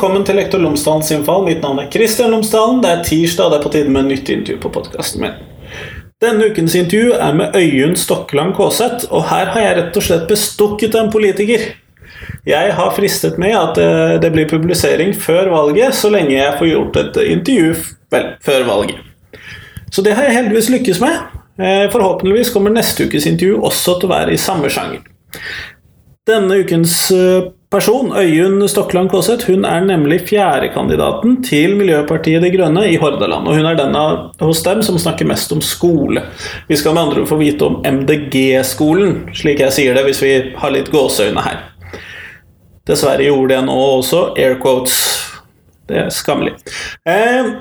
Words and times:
velkommen 0.00 0.22
til 0.24 0.38
Lektor 0.38 0.62
Lomsdalens 0.64 1.10
innfall. 1.12 1.42
Mitt 1.44 1.58
navn 1.60 1.76
er 1.82 1.88
Kristian 1.92 2.30
Lomsdalen. 2.32 2.78
Det 2.80 2.88
er 2.88 3.02
tirsdag, 3.04 3.44
og 3.44 3.50
det 3.52 3.56
er 3.58 3.64
på 3.66 3.72
tide 3.74 3.90
med 3.92 4.06
nytt 4.08 4.30
intervju 4.32 4.56
på 4.62 4.70
podkasten 4.72 5.20
min. 5.20 5.34
Denne 6.24 6.46
ukens 6.48 6.72
intervju 6.78 7.18
er 7.20 7.36
med 7.36 7.58
Øyunn 7.58 7.92
Stokkeland 8.00 8.54
Kaaseth, 8.56 9.10
og 9.12 9.26
her 9.28 9.52
har 9.52 9.66
jeg 9.66 9.76
rett 9.76 9.98
og 10.00 10.06
slett 10.06 10.24
bestukket 10.30 10.96
en 10.96 11.12
politiker. 11.12 11.66
Jeg 12.48 12.72
har 12.80 12.96
fristet 12.96 13.36
med 13.44 13.52
at 13.58 13.82
eh, 13.84 14.14
det 14.24 14.32
blir 14.32 14.48
publisering 14.48 15.12
før 15.12 15.52
valget, 15.52 15.92
så 16.00 16.08
lenge 16.16 16.32
jeg 16.32 16.56
får 16.62 16.72
gjort 16.72 16.98
et 17.02 17.20
intervju 17.26 17.76
vel, 18.16 18.32
før 18.48 18.66
valget. 18.72 19.04
Så 19.92 20.00
det 20.00 20.16
har 20.16 20.30
jeg 20.30 20.38
heldigvis 20.38 20.72
lykkes 20.78 21.04
med. 21.04 21.40
Eh, 21.60 21.86
forhåpentligvis 21.92 22.56
kommer 22.56 22.72
neste 22.72 23.04
ukes 23.04 23.28
intervju 23.28 23.60
også 23.68 24.00
til 24.00 24.08
å 24.08 24.16
være 24.16 24.32
i 24.32 24.40
samme 24.48 24.72
sjanger. 24.72 25.04
Denne 26.24 26.62
ukens 26.64 27.02
eh, 27.12 27.50
person, 27.70 28.10
Øyunn 28.18 28.68
Stokkeland 28.68 29.10
Kaaseth, 29.10 29.46
hun 29.46 29.64
er 29.64 29.84
nemlig 29.86 30.24
fjerdekandidaten 30.26 31.36
til 31.46 31.76
Miljøpartiet 31.78 32.42
De 32.42 32.50
Grønne 32.50 32.82
i 32.90 32.96
Hordaland. 32.98 33.46
Og 33.46 33.54
hun 33.56 33.66
er 33.66 33.78
den 33.78 33.94
hos 34.40 34.62
dem 34.66 34.82
som 34.82 34.98
snakker 34.98 35.28
mest 35.30 35.52
om 35.54 35.62
skole. 35.62 36.24
Vi 36.68 36.76
skal 36.76 36.94
med 36.94 37.02
andre 37.02 37.22
ord 37.22 37.30
få 37.30 37.38
vite 37.38 37.68
om 37.68 37.78
MDG-skolen, 37.86 39.28
slik 39.38 39.62
jeg 39.62 39.76
sier 39.76 39.94
det 39.94 40.02
hvis 40.08 40.22
vi 40.24 40.32
har 40.58 40.74
litt 40.74 40.90
gåseøyne 40.90 41.46
her. 41.46 41.62
Dessverre 42.90 43.28
gjorde 43.28 43.54
jeg 43.54 43.68
nå 43.68 43.78
også 44.00 44.24
air 44.34 44.58
quotes. 44.58 44.98
Det 45.86 46.06
er 46.06 46.10
skammelig. 46.14 46.56
Eh, 47.06 47.54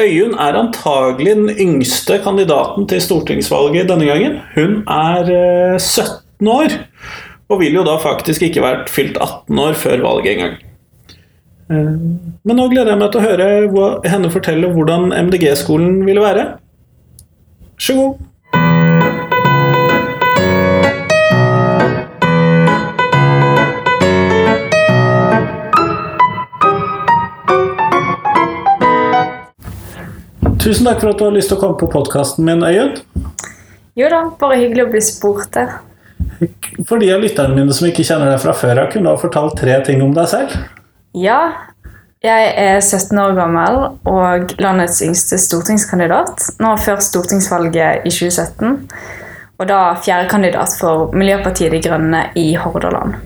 Øyunn 0.00 0.38
er 0.38 0.62
antagelig 0.62 1.34
den 1.36 1.50
yngste 1.50 2.20
kandidaten 2.22 2.86
til 2.88 3.02
stortingsvalget 3.02 3.90
denne 3.90 4.06
gangen. 4.06 4.38
Hun 4.54 4.84
er 4.86 5.78
17 5.78 6.48
år, 6.48 6.78
og 7.50 7.60
vil 7.60 7.74
jo 7.74 7.84
da 7.86 7.98
faktisk 7.98 8.46
ikke 8.46 8.62
vært 8.62 8.90
fylt 8.92 9.18
18 9.18 9.58
år 9.58 9.78
før 9.78 10.04
valget 10.06 10.32
engang. 10.36 10.58
Men 11.70 12.56
nå 12.58 12.66
gleder 12.70 12.94
jeg 12.94 13.02
meg 13.02 13.12
til 13.12 13.20
å 13.20 13.28
høre 13.28 13.46
henne 14.10 14.32
fortelle 14.32 14.72
hvordan 14.74 15.10
MDG-skolen 15.28 16.00
ville 16.06 16.22
være. 16.22 16.48
Vær 16.54 16.58
så 17.80 17.94
god. 17.94 18.18
Tusen 30.60 30.84
takk 30.84 31.00
for 31.00 31.08
at 31.08 31.18
du 31.18 31.24
har 31.24 31.32
lyst 31.32 31.48
til 31.48 31.56
å 31.56 31.60
komme 31.62 31.78
på 31.80 31.88
podkasten 31.90 32.44
min, 32.44 32.60
Øyunn. 32.60 32.98
Jo 33.96 34.10
da, 34.12 34.26
bare 34.38 34.58
hyggelig 34.60 34.84
å 34.84 34.90
bli 34.92 35.00
spurt. 35.02 35.56
For 36.88 37.02
de 37.02 37.10
av 37.12 37.20
lytterne 37.20 37.56
mine 37.56 37.74
som 37.76 37.88
ikke 37.88 38.04
kjenner 38.06 38.30
deg 38.32 38.40
fra 38.42 38.54
før 38.56 38.78
jeg 38.84 38.94
kunne 38.94 39.12
ha 39.12 39.20
fortalt 39.20 39.58
tre 39.60 39.74
ting 39.84 40.00
om 40.04 40.14
deg 40.16 40.30
selv? 40.30 40.54
Ja, 41.18 41.40
jeg 42.24 42.52
er 42.60 42.78
17 42.80 43.16
år 43.18 43.34
gammel 43.36 43.78
og 44.08 44.54
landets 44.60 45.00
yngste 45.04 45.38
stortingskandidat. 45.40 46.46
Nå 46.60 46.74
før 46.84 47.02
stortingsvalget 47.04 48.06
i 48.06 48.12
2017. 48.12 48.86
Og 49.60 49.68
da 49.68 49.80
fjerdekandidat 50.00 50.76
for 50.80 51.12
Miljøpartiet 51.16 51.72
De 51.74 51.82
Grønne 51.84 52.26
i 52.38 52.54
Hordaland. 52.56 53.18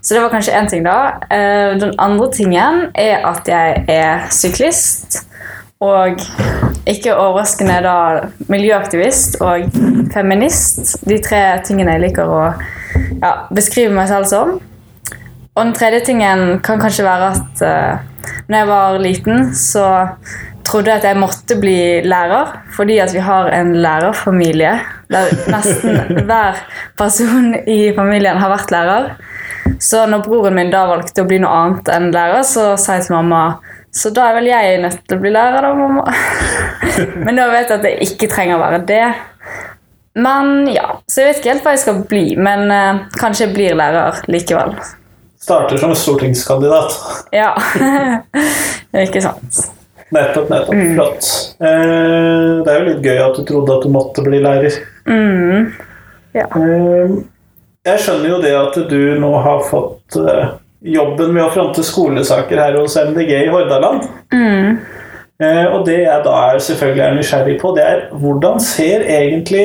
Så 0.00 0.14
det 0.14 0.22
var 0.22 0.32
kanskje 0.32 0.54
én 0.56 0.70
ting, 0.70 0.82
da. 0.86 1.18
Den 1.78 1.92
andre 1.98 2.30
tingen 2.32 2.86
er 2.98 3.26
at 3.28 3.46
jeg 3.50 3.84
er 3.86 4.30
syklist. 4.32 5.20
Og 5.80 6.20
ikke 6.90 7.14
overraskende 7.16 7.78
da 7.84 7.94
miljøaktivist 8.52 9.38
og 9.40 9.70
feminist. 10.12 10.98
De 11.08 11.16
tre 11.24 11.40
tingene 11.64 11.94
jeg 11.94 12.02
liker 12.02 12.28
å 12.28 12.42
ja, 13.22 13.30
beskrive 13.48 13.94
meg 13.96 14.10
selv 14.10 14.28
som. 14.28 14.58
Og 15.56 15.62
den 15.62 15.72
tredje 15.76 16.02
tingen 16.10 16.60
kan 16.64 16.82
kanskje 16.82 17.06
være 17.06 17.32
at 17.32 17.64
uh, 17.64 18.36
når 18.48 18.58
jeg 18.58 18.68
var 18.68 19.00
liten, 19.00 19.50
så 19.56 19.86
trodde 20.68 20.92
jeg 20.92 21.00
at 21.00 21.08
jeg 21.08 21.18
måtte 21.18 21.56
bli 21.60 21.80
lærer, 22.04 22.52
fordi 22.76 23.00
at 23.00 23.16
vi 23.16 23.24
har 23.24 23.48
en 23.56 23.72
lærerfamilie 23.80 24.76
der 25.10 25.32
nesten 25.50 25.98
hver 26.28 26.60
person 27.00 27.54
i 27.64 27.90
familien 27.96 28.38
har 28.38 28.52
vært 28.52 28.76
lærer. 28.76 29.10
Så 29.80 30.04
når 30.12 30.28
broren 30.28 30.60
min 30.60 30.70
da 30.72 30.84
valgte 30.92 31.24
å 31.24 31.28
bli 31.28 31.40
noe 31.40 31.56
annet 31.56 31.88
enn 31.96 32.12
lærer, 32.12 32.44
så 32.44 32.74
sa 32.76 32.98
jeg 32.98 33.08
til 33.08 33.16
mamma 33.16 33.44
så 33.94 34.12
da 34.14 34.28
er 34.28 34.36
vel 34.38 34.48
jeg 34.50 34.78
nødt 34.84 35.00
til 35.08 35.18
å 35.18 35.22
bli 35.22 35.32
lærer, 35.34 35.66
da, 35.66 35.72
mamma. 35.74 36.04
Men 37.24 37.36
nå 37.38 37.48
vet 37.50 37.70
jeg 37.70 37.80
at 37.80 37.86
det 37.86 37.96
ikke 38.06 38.30
trenger 38.30 38.58
å 38.58 38.62
være 38.62 38.84
det. 38.86 39.04
Men 40.20 40.68
ja, 40.70 41.00
Så 41.06 41.22
jeg 41.22 41.30
vet 41.30 41.40
ikke 41.40 41.52
helt 41.52 41.66
hva 41.66 41.74
jeg 41.74 41.82
skal 41.84 42.00
bli, 42.10 42.24
men 42.34 42.64
uh, 42.66 43.04
kanskje 43.14 43.44
jeg 43.44 43.54
blir 43.54 43.76
lærer 43.78 44.18
likevel. 44.26 44.72
Starter 45.40 45.78
som 45.80 45.94
stortingskandidat. 45.96 46.96
Ja. 47.32 47.52
ikke 49.06 49.22
sant. 49.24 49.60
Nettopp, 50.10 50.50
nettopp. 50.50 50.74
Mm. 50.74 50.94
Flott. 50.94 51.28
Eh, 51.62 52.64
det 52.64 52.72
er 52.72 52.80
jo 52.80 52.88
litt 52.88 53.06
gøy 53.06 53.20
at 53.22 53.38
du 53.38 53.44
trodde 53.46 53.76
at 53.76 53.86
du 53.86 53.92
måtte 53.94 54.24
bli 54.26 54.40
lærer. 54.42 54.74
Mm. 55.06 55.70
Ja. 56.34 56.48
Eh, 56.58 57.14
jeg 57.86 58.02
skjønner 58.02 58.34
jo 58.34 58.40
det 58.42 58.52
at 58.58 58.78
du 58.90 58.98
nå 59.22 59.30
har 59.46 59.62
fått 59.70 60.18
eh, 60.20 60.50
jobben 60.80 61.34
med 61.34 61.44
å 61.44 61.52
fronte 61.52 61.84
skolesaker 61.84 62.60
her 62.60 62.78
hos 62.80 62.96
MDG 62.96 63.34
i 63.44 63.52
Hordaland. 63.52 64.06
Mm. 64.32 64.80
Eh, 65.40 65.66
og 65.72 65.86
det 65.88 66.02
jeg 66.02 66.24
da 66.24 66.36
er 66.50 66.58
selvfølgelig 66.64 67.04
er 67.04 67.14
nysgjerrig 67.16 67.56
på, 67.60 67.72
det 67.76 67.84
er 67.86 68.02
hvordan 68.20 68.60
ser 68.60 69.04
egentlig 69.08 69.64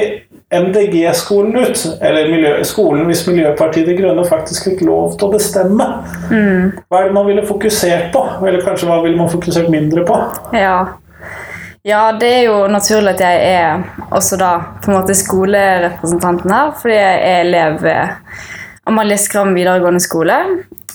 MDG-skolen 0.54 1.56
ut? 1.58 1.82
Eller 2.02 2.30
miljø, 2.32 2.52
skolen 2.64 3.08
hvis 3.10 3.26
Miljøpartiet 3.28 3.88
De 3.90 3.96
Grønne 3.98 4.24
faktisk 4.28 4.70
fikk 4.70 4.86
lov 4.88 5.18
til 5.18 5.28
å 5.28 5.34
bestemme. 5.34 5.88
Mm. 6.30 6.76
Hva 6.88 7.02
er 7.02 7.10
det 7.10 7.18
man 7.18 7.28
ville 7.28 7.48
fokusert 7.48 8.12
på? 8.14 8.22
Eller 8.46 8.64
kanskje 8.64 8.88
hva 8.88 9.02
ville 9.04 9.20
man 9.20 9.32
fokusert 9.32 9.72
mindre 9.74 10.06
på? 10.08 10.20
Ja. 10.56 10.78
ja, 11.84 12.04
det 12.22 12.32
er 12.38 12.44
jo 12.46 12.60
naturlig 12.72 13.18
at 13.18 13.26
jeg 13.26 13.50
er 13.58 14.06
også 14.16 14.40
da 14.40 14.54
på 14.84 14.92
en 14.92 15.00
måte 15.00 15.18
skolerepresentanten 15.18 16.56
her, 16.56 16.72
fordi 16.80 17.00
jeg 17.02 17.20
er 17.34 17.44
elev 17.48 17.82
ved 17.84 18.32
Amalie 18.86 19.20
Skram 19.20 19.56
videregående 19.58 20.04
skole. 20.04 20.40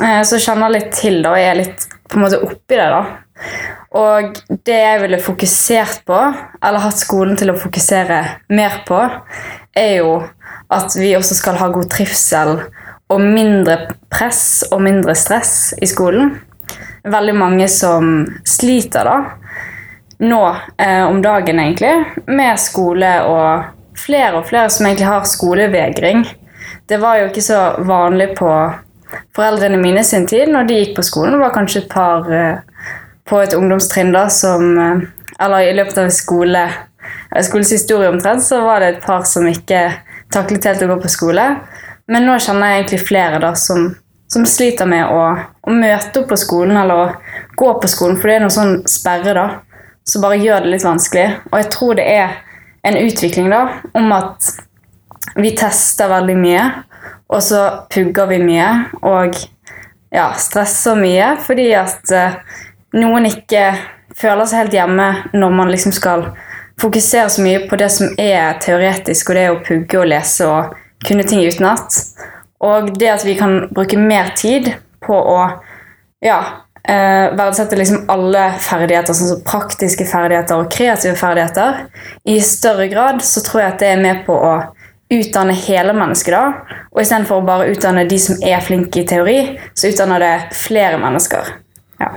Eh, 0.00 0.22
så 0.25 0.38
kjenner 0.41 0.69
jeg 0.69 0.77
litt 0.77 0.93
til 0.97 1.21
det, 1.22 1.31
og 1.31 1.38
er 1.38 1.59
litt 1.59 1.87
på 2.09 2.19
en 2.19 2.25
måte 2.25 2.41
oppi 2.44 2.78
det. 2.78 2.88
da. 2.91 3.03
Og 4.00 4.37
det 4.66 4.77
jeg 4.77 5.00
ville 5.03 5.22
fokusert 5.22 6.05
på, 6.06 6.19
eller 6.62 6.84
hatt 6.84 7.00
skolen 7.00 7.38
til 7.38 7.53
å 7.53 7.59
fokusere 7.59 8.21
mer 8.55 8.83
på, 8.87 9.00
er 9.77 9.97
jo 10.00 10.21
at 10.71 10.94
vi 10.99 11.16
også 11.19 11.37
skal 11.38 11.59
ha 11.59 11.71
god 11.75 11.91
trivsel 11.91 12.56
og 13.11 13.25
mindre 13.25 13.97
press 14.12 14.62
og 14.71 14.84
mindre 14.87 15.16
stress 15.19 15.72
i 15.83 15.88
skolen. 15.91 16.37
Veldig 17.11 17.34
mange 17.34 17.67
som 17.72 18.22
sliter 18.47 19.09
da, 19.09 19.17
nå 20.21 20.43
eh, 20.78 21.03
om 21.09 21.19
dagen, 21.25 21.59
egentlig, 21.59 21.94
med 22.28 22.61
skole, 22.61 23.11
og 23.27 23.97
flere 23.99 24.38
og 24.38 24.47
flere 24.49 24.71
som 24.71 24.87
egentlig 24.87 25.09
har 25.09 25.27
skolevegring. 25.27 26.22
Det 26.87 27.00
var 27.00 27.19
jo 27.19 27.31
ikke 27.31 27.44
så 27.44 27.61
vanlig 27.88 28.31
på 28.38 28.53
foreldrene 29.37 29.81
mine 29.81 30.04
sin 30.06 30.26
tid 30.31 30.50
når 30.53 30.69
de 30.69 30.78
gikk 30.81 30.94
på 30.98 31.06
skolen. 31.06 31.38
Var 31.41 31.54
kanskje 31.54 31.84
et 31.84 31.91
par 31.93 32.28
eh, 32.34 32.60
på 33.28 33.41
et 33.43 33.54
ungdomstrinn 33.56 34.12
da 34.15 34.28
som 34.32 34.71
eh, 34.78 35.09
Eller 35.41 35.71
i 35.71 35.72
løpet 35.72 35.97
av 35.97 36.10
skole, 36.12 36.66
skolens 37.41 37.70
historie 37.72 38.10
omtrent, 38.10 38.43
så 38.44 38.59
var 38.60 38.82
det 38.82 38.88
et 38.91 39.04
par 39.06 39.22
som 39.25 39.47
ikke 39.49 39.87
taklet 40.34 40.66
helt 40.69 40.82
å 40.84 40.88
gå 40.91 40.97
på 41.00 41.09
skole. 41.09 41.47
Men 42.12 42.26
nå 42.28 42.34
kjenner 42.43 42.75
jeg 42.75 42.82
egentlig 42.82 42.99
flere 43.06 43.38
da 43.41 43.54
som, 43.56 43.87
som 44.28 44.44
sliter 44.44 44.88
med 44.91 45.09
å, 45.09 45.22
å, 45.38 45.72
møte 45.72 46.20
opp 46.20 46.28
på 46.32 46.38
skolen 46.43 46.76
eller 46.76 47.00
å 47.06 47.54
gå 47.56 47.70
på 47.81 47.88
skolen, 47.88 48.19
for 48.20 48.28
det 48.28 48.37
er 48.37 48.44
noe 48.44 48.53
sånn 48.53 48.82
sperre 48.91 49.32
da, 49.38 49.47
som 50.05 50.26
bare 50.26 50.43
gjør 50.43 50.67
det 50.67 50.75
litt 50.75 50.85
vanskelig. 50.85 51.26
Og 51.49 51.56
jeg 51.62 51.70
tror 51.73 51.96
det 51.96 52.06
er 52.11 52.37
en 52.85 53.00
utvikling 53.00 53.49
da, 53.52 53.62
om 53.96 54.12
at 54.17 54.52
vi 55.40 55.55
tester 55.56 56.11
veldig 56.11 56.37
mye, 56.40 56.64
og 57.31 57.43
så 57.43 57.62
pugger 57.93 58.31
vi 58.31 58.41
mye 58.43 58.69
og 59.07 59.37
ja, 60.11 60.31
stresser 60.39 60.99
mye 60.99 61.33
fordi 61.45 61.71
at 61.79 62.15
uh, 62.15 62.39
noen 62.99 63.29
ikke 63.31 63.65
føler 64.19 64.49
seg 64.49 64.65
helt 64.65 64.79
hjemme 64.81 65.11
når 65.33 65.55
man 65.55 65.71
liksom 65.71 65.95
skal 65.95 66.31
fokusere 66.81 67.31
så 67.31 67.45
mye 67.45 67.67
på 67.69 67.77
det 67.77 67.91
som 67.93 68.15
er 68.19 68.57
teoretisk, 68.62 69.31
og 69.31 69.37
det 69.37 69.43
er 69.45 69.53
å 69.55 69.61
pugge 69.65 70.01
og 70.01 70.09
lese 70.09 70.49
og 70.49 70.75
kunne 71.05 71.27
ting 71.29 71.43
utenat. 71.45 71.99
Og 72.65 72.91
det 73.01 73.11
at 73.12 73.25
vi 73.25 73.37
kan 73.37 73.67
bruke 73.73 74.01
mer 74.01 74.33
tid 74.37 74.73
på 75.05 75.17
å 75.17 75.39
ja, 76.25 76.39
uh, 76.89 77.27
verdsette 77.37 77.79
liksom 77.79 78.09
alle 78.12 78.47
ferdigheter, 78.65 79.17
sånn 79.17 79.33
som 79.35 79.45
praktiske 79.47 80.09
ferdigheter 80.09 80.61
og 80.61 80.73
kreative 80.73 81.17
ferdigheter, 81.21 81.85
i 82.29 82.41
større 82.45 82.89
grad, 82.93 83.23
så 83.25 83.45
tror 83.45 83.65
jeg 83.65 83.75
at 83.75 83.85
det 83.85 83.93
er 83.95 84.05
med 84.05 84.25
på 84.27 84.37
å 84.37 84.55
utdanne 85.11 85.55
hele 85.67 85.95
mennesket, 85.97 86.35
da. 86.35 86.79
Og 86.95 87.03
istedenfor 87.03 87.41
å 87.41 87.47
bare 87.47 87.71
utdanne 87.73 88.07
de 88.09 88.19
som 88.23 88.39
er 88.47 88.62
flinke 88.65 89.03
i 89.03 89.09
teori, 89.09 89.39
så 89.75 89.91
utdanner 89.91 90.23
det 90.23 90.35
flere 90.59 91.01
mennesker. 91.03 91.51
Ja. 92.01 92.15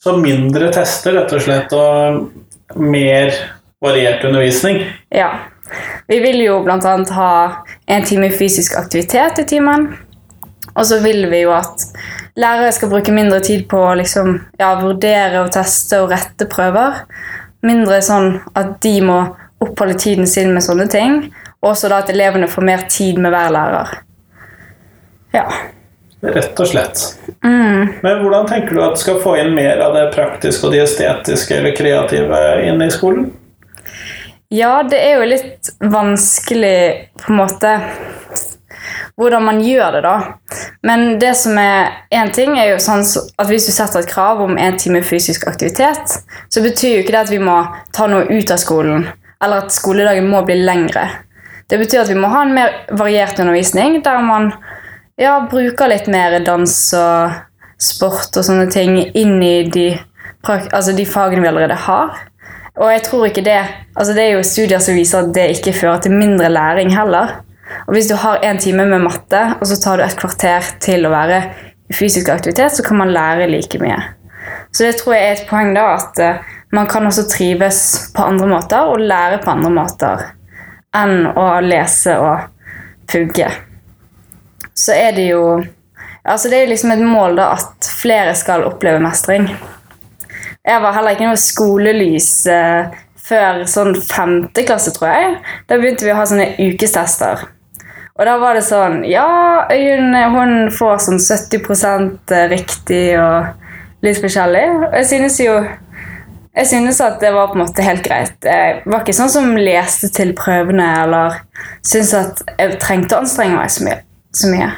Så 0.00 0.16
mindre 0.18 0.70
tester, 0.74 1.14
rett 1.18 1.32
og 1.36 1.42
slett, 1.44 1.72
og 1.76 2.78
mer 2.80 3.34
variert 3.82 4.24
undervisning? 4.24 4.82
Ja. 5.14 5.32
Vi 6.10 6.18
vil 6.18 6.40
jo 6.42 6.60
bl.a. 6.64 6.94
ha 7.14 7.32
en 7.86 8.06
time 8.06 8.30
fysisk 8.34 8.74
aktivitet 8.78 9.38
i 9.38 9.46
timen. 9.46 9.90
Og 10.74 10.86
så 10.86 11.00
vil 11.02 11.26
vi 11.30 11.42
jo 11.44 11.52
at 11.54 11.84
lærere 12.38 12.72
skal 12.74 12.90
bruke 12.92 13.14
mindre 13.14 13.40
tid 13.44 13.66
på 13.70 13.78
å 13.90 13.94
liksom, 13.98 14.36
ja, 14.60 14.72
vurdere 14.80 15.44
og 15.44 15.52
teste 15.54 16.02
og 16.02 16.10
rette 16.14 16.46
prøver. 16.50 17.04
Mindre 17.66 18.00
sånn 18.04 18.38
at 18.56 18.78
de 18.84 18.96
må 19.04 19.20
oppholde 19.60 19.98
tiden 20.00 20.28
sin 20.30 20.54
med 20.54 20.64
sånne 20.64 20.88
ting. 20.90 21.22
Og 21.60 21.72
også 21.72 21.90
da 21.92 22.00
at 22.04 22.12
elevene 22.12 22.48
får 22.48 22.66
mer 22.66 22.86
tid 22.88 23.18
med 23.20 23.34
hver 23.34 23.52
lærer. 23.52 23.98
Ja. 25.34 25.46
Rett 26.20 26.60
og 26.60 26.68
slett. 26.68 27.02
Men 27.40 28.22
hvordan 28.22 28.48
tenker 28.48 28.76
du 28.76 28.82
at 28.84 28.96
du 28.96 29.00
skal 29.00 29.20
få 29.22 29.36
inn 29.40 29.54
mer 29.56 29.80
av 29.80 29.94
det 29.96 30.10
praktiske 30.14 30.68
og 30.68 30.74
de 30.74 30.82
estetiske 30.84 31.56
eller 31.56 31.76
kreative 31.76 32.40
inn 32.66 32.82
i 32.84 32.90
skolen? 32.92 33.30
Ja, 34.52 34.82
det 34.82 34.98
er 34.98 35.20
jo 35.20 35.28
litt 35.30 35.70
vanskelig 35.78 36.80
på 37.22 37.30
en 37.30 37.38
måte 37.38 37.74
hvordan 39.20 39.44
man 39.44 39.60
gjør 39.60 39.92
det, 39.92 40.00
da. 40.02 40.14
Men 40.82 41.18
det 41.20 41.34
som 41.36 41.58
er 41.60 42.06
én 42.10 42.32
ting, 42.34 42.56
er 42.58 42.72
jo 42.72 42.78
sånn 42.82 43.04
at 43.04 43.48
hvis 43.50 43.68
du 43.68 43.72
setter 43.74 44.00
et 44.00 44.10
krav 44.10 44.40
om 44.42 44.58
én 44.58 44.78
time 44.80 45.02
fysisk 45.04 45.46
aktivitet, 45.48 46.16
så 46.48 46.62
betyr 46.64 46.94
jo 46.96 47.02
ikke 47.04 47.14
det 47.14 47.24
at 47.26 47.32
vi 47.32 47.40
må 47.42 47.58
ta 47.96 48.08
noe 48.10 48.26
ut 48.30 48.50
av 48.50 48.60
skolen, 48.62 49.06
eller 49.44 49.66
at 49.66 49.76
skoledagen 49.76 50.28
må 50.30 50.40
bli 50.48 50.56
lengre. 50.64 51.04
Det 51.70 51.78
betyr 51.78 52.02
at 52.02 52.10
vi 52.10 52.18
må 52.18 52.30
ha 52.32 52.42
en 52.42 52.54
mer 52.54 52.72
variert 52.98 53.38
undervisning, 53.38 54.00
der 54.02 54.22
man 54.26 54.50
ja, 55.20 55.36
bruker 55.50 55.90
litt 55.92 56.08
mer 56.10 56.40
dans 56.42 56.74
og 56.98 57.36
sport 57.80 58.34
og 58.36 58.46
sånne 58.46 58.66
ting 58.72 58.96
inn 59.16 59.38
i 59.44 59.68
de, 59.70 59.92
altså 60.50 60.96
de 60.96 61.06
fagene 61.06 61.44
vi 61.44 61.50
allerede 61.52 61.78
har. 61.86 62.18
Og 62.80 62.88
jeg 62.90 63.04
tror 63.06 63.26
ikke 63.28 63.44
det 63.44 63.58
altså 63.98 64.14
Det 64.16 64.22
er 64.22 64.36
jo 64.38 64.44
studier 64.46 64.80
som 64.80 64.96
viser 64.96 65.24
at 65.24 65.32
det 65.36 65.50
ikke 65.56 65.74
fører 65.76 66.00
til 66.00 66.14
mindre 66.16 66.48
læring 66.48 66.92
heller. 66.94 67.40
Og 67.86 67.94
Hvis 67.94 68.08
du 68.08 68.16
har 68.16 68.42
én 68.46 68.58
time 68.58 68.86
med 68.86 69.04
matte, 69.04 69.40
og 69.60 69.66
så 69.66 69.76
tar 69.82 69.98
du 69.98 70.04
et 70.04 70.16
kvarter 70.18 70.72
til 70.80 71.06
å 71.06 71.12
være 71.12 71.42
i 71.90 71.94
fysisk 71.94 72.30
aktivitet, 72.32 72.72
så 72.74 72.82
kan 72.86 72.98
man 72.98 73.12
lære 73.14 73.50
like 73.50 73.78
mye. 73.82 73.98
Så 74.72 74.86
det 74.86 74.96
tror 74.98 75.14
jeg 75.14 75.26
er 75.26 75.36
et 75.36 75.46
poeng, 75.50 75.74
da, 75.74 75.86
at 75.98 76.18
eh, 76.22 76.42
man 76.72 76.88
kan 76.90 77.06
også 77.06 77.28
trives 77.30 78.10
på 78.14 78.24
andre 78.26 78.46
måter 78.50 78.90
og 78.90 79.02
lære 79.02 79.42
på 79.42 79.50
andre 79.50 79.70
måter 79.74 80.24
enn 80.96 81.26
å 81.38 81.48
lese 81.64 82.16
og 82.18 82.48
pugge. 83.10 83.50
Så 84.74 84.96
er 84.96 85.12
det 85.16 85.30
jo 85.32 85.44
Altså 86.20 86.50
det 86.52 86.58
er 86.60 86.68
liksom 86.68 86.90
et 86.92 87.00
mål 87.00 87.38
da 87.38 87.46
at 87.54 87.86
flere 87.96 88.34
skal 88.36 88.66
oppleve 88.68 89.00
mestring. 89.00 89.46
Jeg 90.60 90.82
var 90.84 90.92
heller 90.92 91.16
ikke 91.16 91.30
noe 91.30 91.38
skolelys 91.40 92.28
eh, 92.52 92.90
før 93.16 93.62
sånn 93.64 93.96
femte 94.04 94.66
klasse, 94.68 94.92
tror 94.92 95.08
jeg. 95.14 95.38
Da 95.64 95.78
begynte 95.80 96.04
vi 96.04 96.12
å 96.12 96.18
ha 96.18 96.26
sånne 96.28 96.50
ukestester. 96.60 97.46
Og 98.20 98.28
da 98.28 98.34
var 98.36 98.58
det 98.58 98.66
sånn 98.66 99.00
Ja, 99.08 99.24
Øyunn 99.72 100.12
hun 100.34 100.54
får 100.76 101.06
sånn 101.06 101.22
70 101.24 102.50
riktig 102.52 103.04
og 103.16 104.04
litt 104.04 104.20
forskjellig. 104.20 104.66
Og 104.90 104.96
jeg 105.00 105.08
synes 105.14 105.40
jo 105.40 105.56
jeg 106.60 106.68
synes 106.68 107.00
at 107.00 107.20
det 107.22 107.32
var 107.32 107.48
på 107.48 107.56
en 107.56 107.62
måte 107.64 107.84
helt 107.84 108.04
greit. 108.04 108.36
Jeg 108.44 108.82
var 108.84 109.00
ikke 109.00 109.16
sånn 109.16 109.32
som 109.32 109.56
leste 109.56 110.10
til 110.12 110.34
prøvene 110.36 110.86
eller 111.04 111.40
syntes 111.80 112.12
at 112.18 112.42
jeg 112.58 112.76
trengte 112.82 113.16
å 113.16 113.24
anstrenge 113.24 113.56
meg 113.56 113.72
så 113.72 113.86
mye. 113.86 113.96
Så 114.36 114.50
mye. 114.52 114.68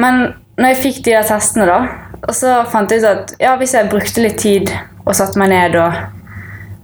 Men 0.00 0.24
når 0.56 0.72
jeg 0.72 0.82
fikk 0.82 1.04
de 1.04 1.14
der 1.14 1.28
testene, 1.28 1.68
da, 1.68 1.78
og 2.24 2.32
så 2.34 2.56
fant 2.72 2.90
jeg 2.90 3.02
ut 3.02 3.10
at 3.10 3.34
ja, 3.42 3.54
hvis 3.60 3.74
jeg 3.76 3.90
brukte 3.92 4.24
litt 4.24 4.40
tid 4.40 4.72
og 5.04 5.14
satte 5.18 5.38
meg 5.40 5.52
ned 5.52 5.76
og 5.78 6.00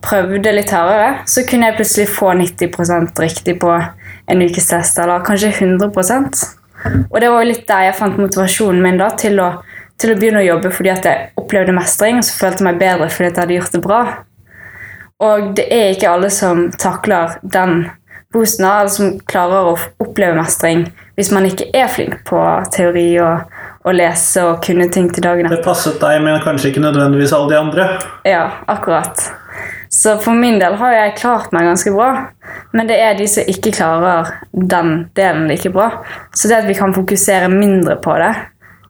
prøvde 0.05 0.53
litt 0.55 0.73
hardere, 0.75 1.25
så 1.29 1.45
kunne 1.49 1.71
jeg 1.71 1.79
plutselig 1.81 2.09
få 2.13 2.35
90% 2.37 3.25
riktig 3.25 3.57
på 3.63 3.73
en 4.31 4.45
ukes 4.45 4.69
test, 4.71 5.01
eller 5.01 5.25
kanskje 5.27 5.51
100% 5.53 6.45
Og 7.11 7.17
det 7.21 7.29
var 7.29 7.43
jo 7.43 7.49
litt 7.51 7.67
der 7.69 7.89
jeg 7.89 7.97
fant 7.99 8.21
motivasjonen 8.21 8.85
min 8.85 9.01
da, 9.01 9.11
til 9.21 9.41
å, 9.43 9.51
til 10.01 10.15
å 10.15 10.19
begynne 10.19 10.43
å 10.43 10.49
jobbe 10.49 10.73
fordi 10.75 10.93
at 10.93 11.07
jeg 11.07 11.31
opplevde 11.41 11.77
mestring 11.77 12.21
og 12.21 12.27
så 12.27 12.37
følte 12.39 12.63
jeg 12.63 12.69
meg 12.71 12.83
bedre 12.83 13.09
fordi 13.13 13.29
at 13.31 13.37
jeg 13.37 13.43
hadde 13.45 13.59
gjort 13.59 13.77
det 13.77 13.83
bra. 13.85 14.03
Og 15.21 15.51
det 15.59 15.67
er 15.69 15.91
ikke 15.93 16.13
alle 16.15 16.31
som 16.33 16.71
takler 16.81 17.37
den 17.43 17.91
boosten, 18.33 18.65
eller 18.65 18.89
som 18.93 19.19
klarer 19.29 19.73
å 19.73 19.77
oppleve 20.01 20.39
mestring 20.39 20.87
hvis 21.19 21.33
man 21.35 21.45
ikke 21.45 21.67
er 21.77 21.91
flink 21.93 22.23
på 22.29 22.41
teori 22.73 23.09
og, 23.21 23.51
og 23.85 23.97
lese 23.99 24.45
og 24.47 24.63
kunne 24.65 24.87
ting 24.93 25.11
til 25.13 25.27
dagen 25.27 25.49
etter. 25.49 25.61
Det 25.61 25.67
passet 25.67 25.99
deg, 26.01 26.23
men 26.25 26.41
kanskje 26.45 26.71
ikke 26.71 26.85
nødvendigvis 26.87 27.35
alle 27.37 27.53
de 27.53 27.59
andre. 27.59 27.89
Ja, 28.25 28.47
akkurat. 28.73 29.27
Så 29.93 30.15
for 30.23 30.39
min 30.39 30.61
del 30.63 30.79
har 30.81 30.95
jeg 30.95 31.17
klart 31.19 31.53
meg 31.53 31.67
ganske 31.67 31.93
bra. 31.93 32.11
Men 32.73 32.89
det 32.89 32.97
er 33.03 33.19
de 33.19 33.27
som 33.29 33.49
ikke 33.51 33.75
klarer 33.75 34.31
den 34.53 35.11
delen 35.19 35.49
like 35.51 35.73
bra. 35.75 35.91
Så 36.33 36.49
det 36.49 36.63
at 36.63 36.69
vi 36.71 36.79
kan 36.79 36.95
fokusere 36.95 37.51
mindre 37.53 37.99
på 38.01 38.15
det, 38.23 38.31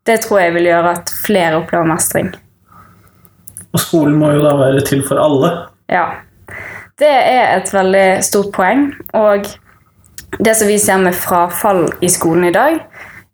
det 0.06 0.22
tror 0.24 0.40
jeg 0.40 0.54
vil 0.56 0.70
gjøre 0.70 0.94
at 0.96 1.12
flere 1.24 1.58
opplever 1.60 1.88
mestring. 1.88 2.30
Og 3.70 3.82
skolen 3.82 4.16
må 4.18 4.32
jo 4.34 4.42
da 4.42 4.56
være 4.58 4.82
til 4.86 5.02
for 5.06 5.20
alle. 5.22 5.52
Ja. 5.90 6.06
Det 7.00 7.10
er 7.10 7.54
et 7.56 7.70
veldig 7.72 8.06
stort 8.24 8.50
poeng. 8.54 8.90
Og 9.16 9.46
det 10.38 10.56
som 10.56 10.68
vi 10.68 10.78
ser 10.78 11.00
med 11.02 11.16
frafall 11.16 11.86
i 12.02 12.10
skolen 12.12 12.48
i 12.48 12.54
dag, 12.54 12.80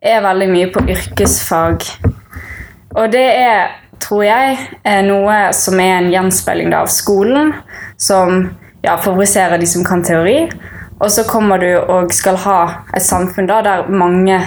er 0.02 0.22
veldig 0.24 0.48
mye 0.52 0.68
på 0.74 0.84
yrkesfag. 0.92 1.86
Og 2.96 3.10
det 3.12 3.24
er, 3.24 3.72
tror 4.02 4.22
jeg, 4.26 4.58
er 4.84 5.02
noe 5.06 5.38
som 5.56 5.80
er 5.82 5.96
en 5.96 6.12
gjenspeiling 6.12 6.74
av 6.76 6.92
skolen, 6.92 7.52
som 7.96 8.46
ja, 8.84 8.96
favoriserer 8.96 9.58
de 9.60 9.68
som 9.68 9.84
kan 9.86 10.04
teori. 10.04 10.44
Og 11.00 11.10
så 11.12 11.26
kommer 11.28 11.60
du 11.60 11.70
og 11.76 12.12
skal 12.14 12.38
ha 12.46 12.60
et 12.96 13.04
samfunn 13.04 13.48
da, 13.50 13.60
der 13.64 13.90
mange 13.92 14.38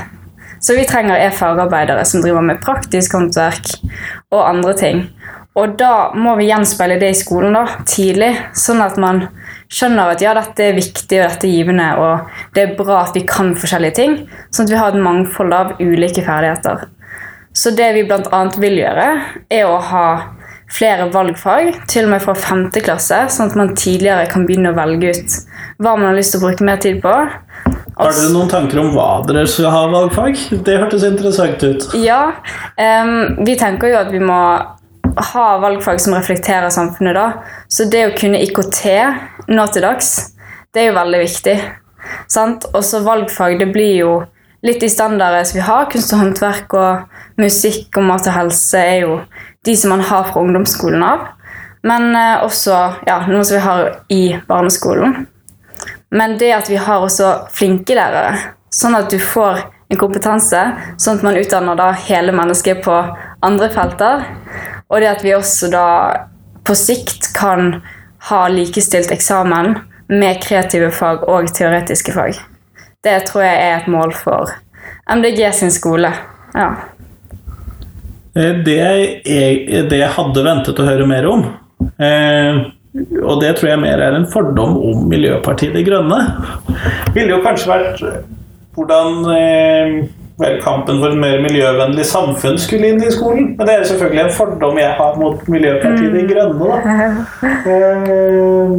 Så 0.59 0.75
vi 0.75 0.87
trenger 0.87 1.19
er 1.19 1.35
fagarbeidere 1.35 2.03
som 2.07 2.23
driver 2.23 2.43
med 2.45 2.61
praktisk 2.63 3.15
håndverk 3.15 3.71
og 4.31 4.41
andre 4.43 4.75
ting. 4.77 5.05
Og 5.57 5.75
da 5.79 6.11
må 6.15 6.35
vi 6.39 6.47
gjenspeile 6.47 6.99
det 7.01 7.09
i 7.11 7.17
skolen 7.17 7.55
da, 7.57 7.65
tidlig, 7.89 8.31
sånn 8.55 8.83
at 8.83 8.99
man 9.01 9.25
skjønner 9.71 10.13
at 10.13 10.23
ja, 10.23 10.35
dette 10.37 10.69
er 10.69 10.77
viktig 10.77 11.19
og 11.19 11.25
dette 11.25 11.47
er 11.49 11.55
givende, 11.55 11.89
og 11.99 12.55
det 12.55 12.63
er 12.63 12.75
bra 12.77 13.01
at 13.03 13.17
vi 13.17 13.25
kan 13.27 13.51
forskjellige 13.57 13.97
ting, 13.97 14.15
sånn 14.53 14.67
at 14.67 14.73
vi 14.73 14.79
har 14.79 14.93
et 14.93 15.03
mangfold 15.03 15.55
av 15.55 15.73
ulike 15.81 16.23
ferdigheter. 16.25 16.87
Så 17.51 17.73
det 17.75 17.89
vi 17.97 18.05
bl.a. 18.07 18.43
vil 18.61 18.77
gjøre, 18.79 19.07
er 19.51 19.67
å 19.67 19.79
ha 19.89 20.05
flere 20.69 21.09
valgfag, 21.11 21.73
til 21.89 22.05
og 22.05 22.13
med 22.13 22.23
fra 22.23 22.35
5. 22.37 22.67
klasse, 22.85 23.23
sånn 23.33 23.49
at 23.49 23.57
man 23.57 23.73
tidligere 23.75 24.29
kan 24.31 24.45
begynne 24.47 24.71
å 24.71 24.77
velge 24.77 25.15
ut 25.17 25.37
hva 25.81 25.95
man 25.97 26.11
har 26.11 26.19
lyst 26.19 26.35
til 26.35 26.43
å 26.43 26.45
bruke 26.45 26.67
mer 26.67 26.81
tid 26.83 27.01
på. 27.03 27.15
Har 27.99 28.13
dere 28.15 28.31
noen 28.31 28.47
tanker 28.47 28.79
om 28.79 28.93
hva 28.95 29.07
dere 29.27 29.43
skal 29.49 29.73
ha 29.73 29.81
valgfag? 29.91 30.37
Det 30.63 30.77
hørtes 30.79 31.03
interessant 31.03 31.63
ut. 31.65 31.87
Ja, 31.99 32.29
um, 32.79 33.43
vi 33.43 33.57
tenker 33.59 33.91
jo 33.91 33.97
at 33.99 34.11
vi 34.13 34.21
må 34.23 34.39
ha 35.33 35.47
valgfag 35.59 35.99
som 35.99 36.15
reflekterer 36.15 36.71
samfunnet 36.71 37.17
da. 37.17 37.27
Så 37.67 37.89
det 37.91 38.05
å 38.07 38.15
kunne 38.15 38.39
IKT 38.45 38.79
nå 39.51 39.65
til 39.73 39.83
dags, 39.83 40.13
det 40.71 40.83
er 40.83 40.91
jo 40.91 40.99
veldig 40.99 41.21
viktig. 41.25 41.57
Og 42.39 42.69
Også 42.79 43.01
valgfag, 43.03 43.57
det 43.59 43.67
blir 43.73 43.95
jo 43.97 44.13
litt 44.65 44.83
i 44.83 44.91
standarder 44.91 45.43
som 45.43 45.59
vi 45.59 45.65
har. 45.67 45.89
Kunst 45.91 46.13
og 46.15 46.23
håndverk 46.23 46.77
og 46.79 47.41
musikk 47.41 47.99
og 47.99 48.07
mat 48.07 48.27
og 48.29 48.35
helse 48.35 48.79
er 48.79 49.03
jo 49.03 49.19
de 49.67 49.75
som 49.75 49.91
man 49.95 50.05
har 50.07 50.29
fra 50.29 50.43
ungdomsskolen 50.43 51.03
av. 51.03 51.27
Men 51.87 52.13
eh, 52.15 52.43
også 52.43 52.75
ja, 53.07 53.21
noe 53.27 53.43
som 53.43 53.55
vi 53.55 53.63
har 53.63 53.91
i 54.11 54.23
barneskolen. 54.47 55.25
Men 56.11 56.37
det 56.37 56.51
at 56.55 56.69
vi 56.69 56.79
har 56.81 57.03
også 57.05 57.33
flinke 57.53 57.97
lærere, 57.97 58.37
sånn 58.73 58.97
at 58.97 59.11
du 59.11 59.19
får 59.21 59.61
en 59.89 59.97
kompetanse, 59.97 60.61
sånn 61.01 61.19
at 61.19 61.25
man 61.25 61.37
utdanner 61.37 61.77
da 61.77 61.91
hele 62.05 62.33
mennesket 62.35 62.83
på 62.85 62.95
andre 63.45 63.69
felter. 63.73 64.25
Og 64.89 65.01
det 65.01 65.09
at 65.09 65.25
vi 65.25 65.35
også 65.37 65.69
da 65.73 65.87
på 66.65 66.75
sikt 66.77 67.31
kan 67.37 67.79
ha 68.29 68.41
likestilt 68.51 69.11
eksamen 69.13 69.75
med 70.09 70.41
kreative 70.43 70.89
fag 70.93 71.25
og 71.29 71.49
teoretiske 71.53 72.13
fag. 72.13 72.37
Det 73.05 73.15
tror 73.29 73.45
jeg 73.45 73.59
er 73.63 73.75
et 73.77 73.89
mål 73.89 74.13
for 74.17 74.51
MDG 75.09 75.43
sin 75.55 75.71
skole. 75.73 76.11
Ja. 76.53 76.69
Eh, 78.35 78.57
Det 78.65 78.75
jeg, 78.75 79.85
det 79.89 80.01
jeg 80.01 80.15
hadde 80.17 80.45
ventet 80.45 80.81
å 80.81 80.85
høre 80.89 81.07
mer 81.09 81.29
om, 81.29 81.45
eh, 81.97 82.59
og 82.97 83.41
det 83.41 83.51
tror 83.57 83.69
jeg 83.69 83.81
mer 83.83 84.01
er 84.01 84.15
en 84.17 84.27
fordom 84.31 84.77
om 84.81 85.03
Miljøpartiet 85.09 85.75
De 85.77 85.83
Grønne, 85.85 86.19
ville 87.13 87.35
jo 87.35 87.43
kanskje 87.45 87.69
vært 87.69 88.01
hvordan 88.77 89.27
eh, 89.35 89.91
vel, 90.39 90.55
kampen 90.63 91.01
for 91.01 91.11
et 91.11 91.19
mer 91.21 91.37
miljøvennlig 91.43 92.05
samfunn 92.07 92.57
skulle 92.61 92.93
inn 92.93 93.03
i 93.03 93.11
skolen. 93.13 93.53
Men 93.57 93.67
det 93.67 93.75
er 93.75 93.85
selvfølgelig 93.91 94.23
en 94.23 94.33
fordom 94.37 94.79
jeg 94.81 94.95
har 94.97 95.19
mot 95.19 95.47
Miljøpartiet 95.51 96.15
De 96.15 96.25
Grønne. 96.31 96.65
Da. 96.65 96.75
Eh, 97.69 98.73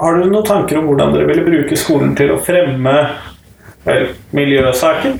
har 0.00 0.16
dere 0.16 0.30
noen 0.30 0.46
tanker 0.46 0.78
om 0.78 0.86
hvordan 0.88 1.12
dere 1.14 1.28
ville 1.28 1.44
bruke 1.44 1.76
skolen 1.78 2.14
til 2.16 2.30
å 2.36 2.40
fremme 2.42 2.94
vel, 3.84 4.06
miljøsaken? 4.36 5.18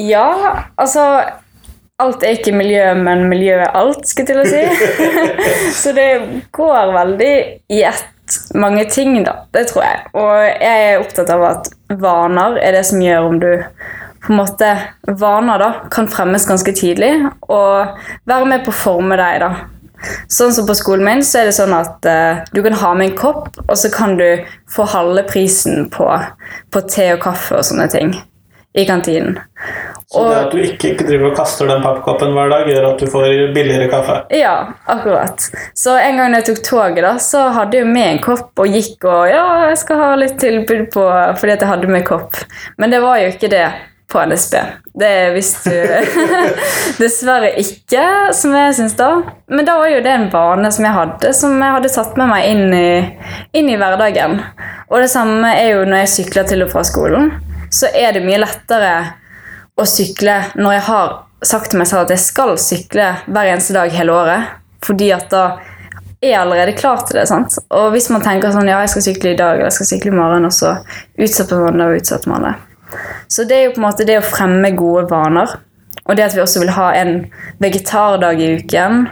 Ja, 0.00 0.28
altså 0.80 1.04
Alt 2.02 2.24
er 2.26 2.38
ikke 2.38 2.54
miljø, 2.56 2.86
men 2.98 3.28
miljø 3.30 3.60
er 3.60 3.76
alt, 3.78 4.06
skal 4.10 4.26
jeg 4.26 4.32
til 4.32 4.42
å 4.42 4.48
si. 4.48 4.62
Så 5.82 5.94
det 5.96 6.08
går 6.54 6.94
veldig 6.96 7.34
i 7.72 7.82
ett 7.86 8.08
mange 8.54 8.84
ting, 8.90 9.18
da. 9.24 9.44
Det 9.54 9.66
tror 9.70 9.84
jeg. 9.84 10.04
Og 10.18 10.30
jeg 10.46 10.86
er 10.86 11.02
opptatt 11.02 11.30
av 11.32 11.44
at 11.48 11.68
vaner 12.00 12.56
er 12.62 12.78
det 12.78 12.86
som 12.88 13.02
gjør 13.02 13.28
om 13.28 13.38
du 13.42 13.50
på 14.22 14.30
en 14.30 14.38
måte 14.38 14.68
vaner 15.18 15.58
da, 15.58 15.70
kan 15.90 16.06
fremmes 16.10 16.46
ganske 16.46 16.72
tidlig, 16.78 17.10
og 17.50 17.96
være 18.30 18.46
med 18.52 18.62
på 18.62 18.70
å 18.70 18.80
forme 18.84 19.18
deg. 19.18 19.42
da. 19.42 19.50
Sånn 20.30 20.52
som 20.54 20.66
På 20.66 20.74
skolen 20.78 21.06
min 21.06 21.24
så 21.26 21.40
er 21.40 21.50
det 21.50 21.56
sånn 21.56 21.74
at 21.74 22.06
uh, 22.06 22.42
du 22.54 22.62
kan 22.62 22.76
ha 22.78 22.92
med 22.94 23.10
en 23.10 23.16
kopp, 23.18 23.50
og 23.66 23.74
så 23.78 23.90
kan 23.92 24.16
du 24.18 24.44
få 24.70 24.86
halve 24.94 25.24
prisen 25.28 25.88
på, 25.90 26.06
på 26.70 26.84
te 26.90 27.12
og 27.16 27.22
kaffe 27.22 27.58
og 27.58 27.66
sånne 27.66 27.88
ting 27.92 28.14
i 28.78 28.86
kantinen. 28.88 29.38
Så 30.12 30.22
det 30.28 30.38
at 30.38 30.52
du 30.52 30.58
ikke 30.60 30.92
driver 30.98 31.30
og 31.30 31.36
kaster 31.38 31.68
den 31.70 31.84
pappkoppen 31.84 32.34
hver 32.36 32.50
dag, 32.52 32.66
gjør 32.68 32.88
at 32.90 33.00
du 33.00 33.08
får 33.10 33.28
billigere 33.56 33.88
kaffe? 33.92 34.18
Ja, 34.36 34.56
akkurat. 34.84 35.46
Så 35.78 35.94
en 35.96 36.20
gang 36.20 36.36
jeg 36.36 36.46
tok 36.50 36.60
toget, 36.66 37.00
da, 37.04 37.14
så 37.22 37.46
hadde 37.56 37.80
jeg 37.80 37.88
med 37.88 38.08
en 38.10 38.20
kopp 38.24 38.60
og 38.60 38.76
gikk 38.76 39.06
og 39.08 39.30
Ja, 39.32 39.46
jeg 39.70 39.78
skal 39.80 40.02
ha 40.02 40.10
litt 40.20 40.36
tilbud 40.42 40.90
på 40.92 41.06
fordi 41.40 41.54
at 41.54 41.64
jeg 41.64 41.70
hadde 41.70 41.88
med 41.88 42.04
kopp. 42.08 42.36
Men 42.76 42.92
det 42.92 43.00
var 43.04 43.22
jo 43.22 43.30
ikke 43.32 43.50
det 43.52 43.66
på 44.12 44.20
NSB. 44.28 44.58
Det 45.00 45.12
visste 45.32 45.70
du 45.72 46.18
dessverre 47.02 47.54
ikke, 47.62 48.02
som 48.36 48.52
jeg 48.56 48.74
syns 48.76 48.96
da. 48.98 49.08
Men 49.48 49.64
da 49.64 49.78
var 49.80 49.88
jo 49.94 50.02
det 50.04 50.12
en 50.12 50.28
vane 50.34 50.72
som 50.74 50.84
jeg 50.84 50.96
hadde, 50.98 51.32
som 51.38 51.56
jeg 51.56 51.76
hadde 51.78 51.92
tatt 51.94 52.20
med 52.20 52.28
meg 52.34 52.50
inn 52.50 52.76
i, 52.76 52.90
inn 53.56 53.72
i 53.72 53.78
hverdagen. 53.80 54.36
Og 54.92 55.00
det 55.00 55.08
samme 55.14 55.54
er 55.56 55.78
jo 55.78 55.88
når 55.88 56.04
jeg 56.04 56.12
sykler 56.18 56.52
til 56.52 56.66
og 56.66 56.74
fra 56.74 56.84
skolen 56.84 57.32
så 57.72 57.88
er 57.96 58.12
det 58.12 58.24
mye 58.24 58.40
lettere 58.42 58.92
å 59.78 59.86
sykle 59.88 60.38
når 60.58 60.76
jeg 60.76 60.86
har 60.88 61.12
sagt 61.42 61.72
til 61.72 61.80
meg 61.80 61.88
selv 61.90 62.06
at 62.06 62.14
jeg 62.14 62.22
skal 62.22 62.56
sykle 62.60 63.08
hver 63.26 63.50
eneste 63.50 63.76
dag 63.76 63.92
hele 63.94 64.14
året. 64.14 64.50
Fordi 64.82 65.12
at 65.14 65.28
da 65.32 65.44
er 66.22 66.28
jeg 66.28 66.40
allerede 66.40 66.76
klar 66.78 67.02
til 67.06 67.18
det. 67.18 67.26
sant? 67.30 67.58
Og 67.74 67.90
hvis 67.94 68.08
man 68.14 68.22
tenker 68.22 68.54
sånn 68.54 68.70
ja, 68.70 68.80
jeg 68.84 68.92
skal 68.94 69.06
sykle 69.08 69.34
i 69.34 69.38
dag 69.38 69.56
eller 69.56 69.70
jeg 69.70 69.78
skal 69.78 69.90
sykle 69.94 70.12
i 70.12 70.18
morgen, 70.18 70.46
og 70.46 70.54
så 70.54 70.76
utsetter 71.18 71.62
man 71.64 71.80
det 71.80 71.88
og 71.88 71.98
utsetter 71.98 72.32
man 72.32 72.46
det. 72.46 72.54
Så 73.32 73.46
det 73.48 73.58
er 73.58 73.64
jo 73.66 73.74
på 73.76 73.82
en 73.82 73.88
måte 73.88 74.06
det 74.08 74.18
å 74.20 74.26
fremme 74.26 74.72
gode 74.78 75.06
vaner. 75.10 75.56
Og 76.08 76.16
det 76.18 76.24
at 76.24 76.34
vi 76.34 76.42
også 76.42 76.62
vil 76.64 76.72
ha 76.74 76.88
en 76.98 77.12
vegetardag 77.62 78.40
i 78.42 78.48
uken, 78.58 79.04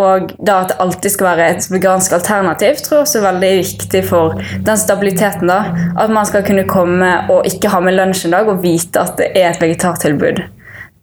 og 0.00 0.32
da 0.40 0.62
at 0.62 0.72
det 0.72 0.78
alltid 0.80 1.12
skal 1.12 1.28
være 1.28 1.48
et 1.52 1.66
vegansk 1.68 2.14
alternativ, 2.16 2.80
tror 2.80 2.96
jeg 2.96 3.06
også 3.06 3.20
er 3.20 3.26
veldig 3.26 3.50
viktig 3.58 4.02
for 4.08 4.40
den 4.64 4.80
stabiliteten. 4.80 5.52
da. 5.52 5.60
At 6.00 6.10
man 6.10 6.26
skal 6.26 6.46
kunne 6.46 6.64
komme 6.68 7.12
og 7.28 7.46
ikke 7.46 7.68
ha 7.68 7.80
med 7.80 7.98
lunsj 7.98 8.26
en 8.26 8.36
dag 8.38 8.48
og 8.48 8.62
vite 8.62 9.00
at 9.00 9.18
det 9.20 9.32
er 9.36 9.50
et 9.50 9.60
vegetartilbud. 9.60 10.40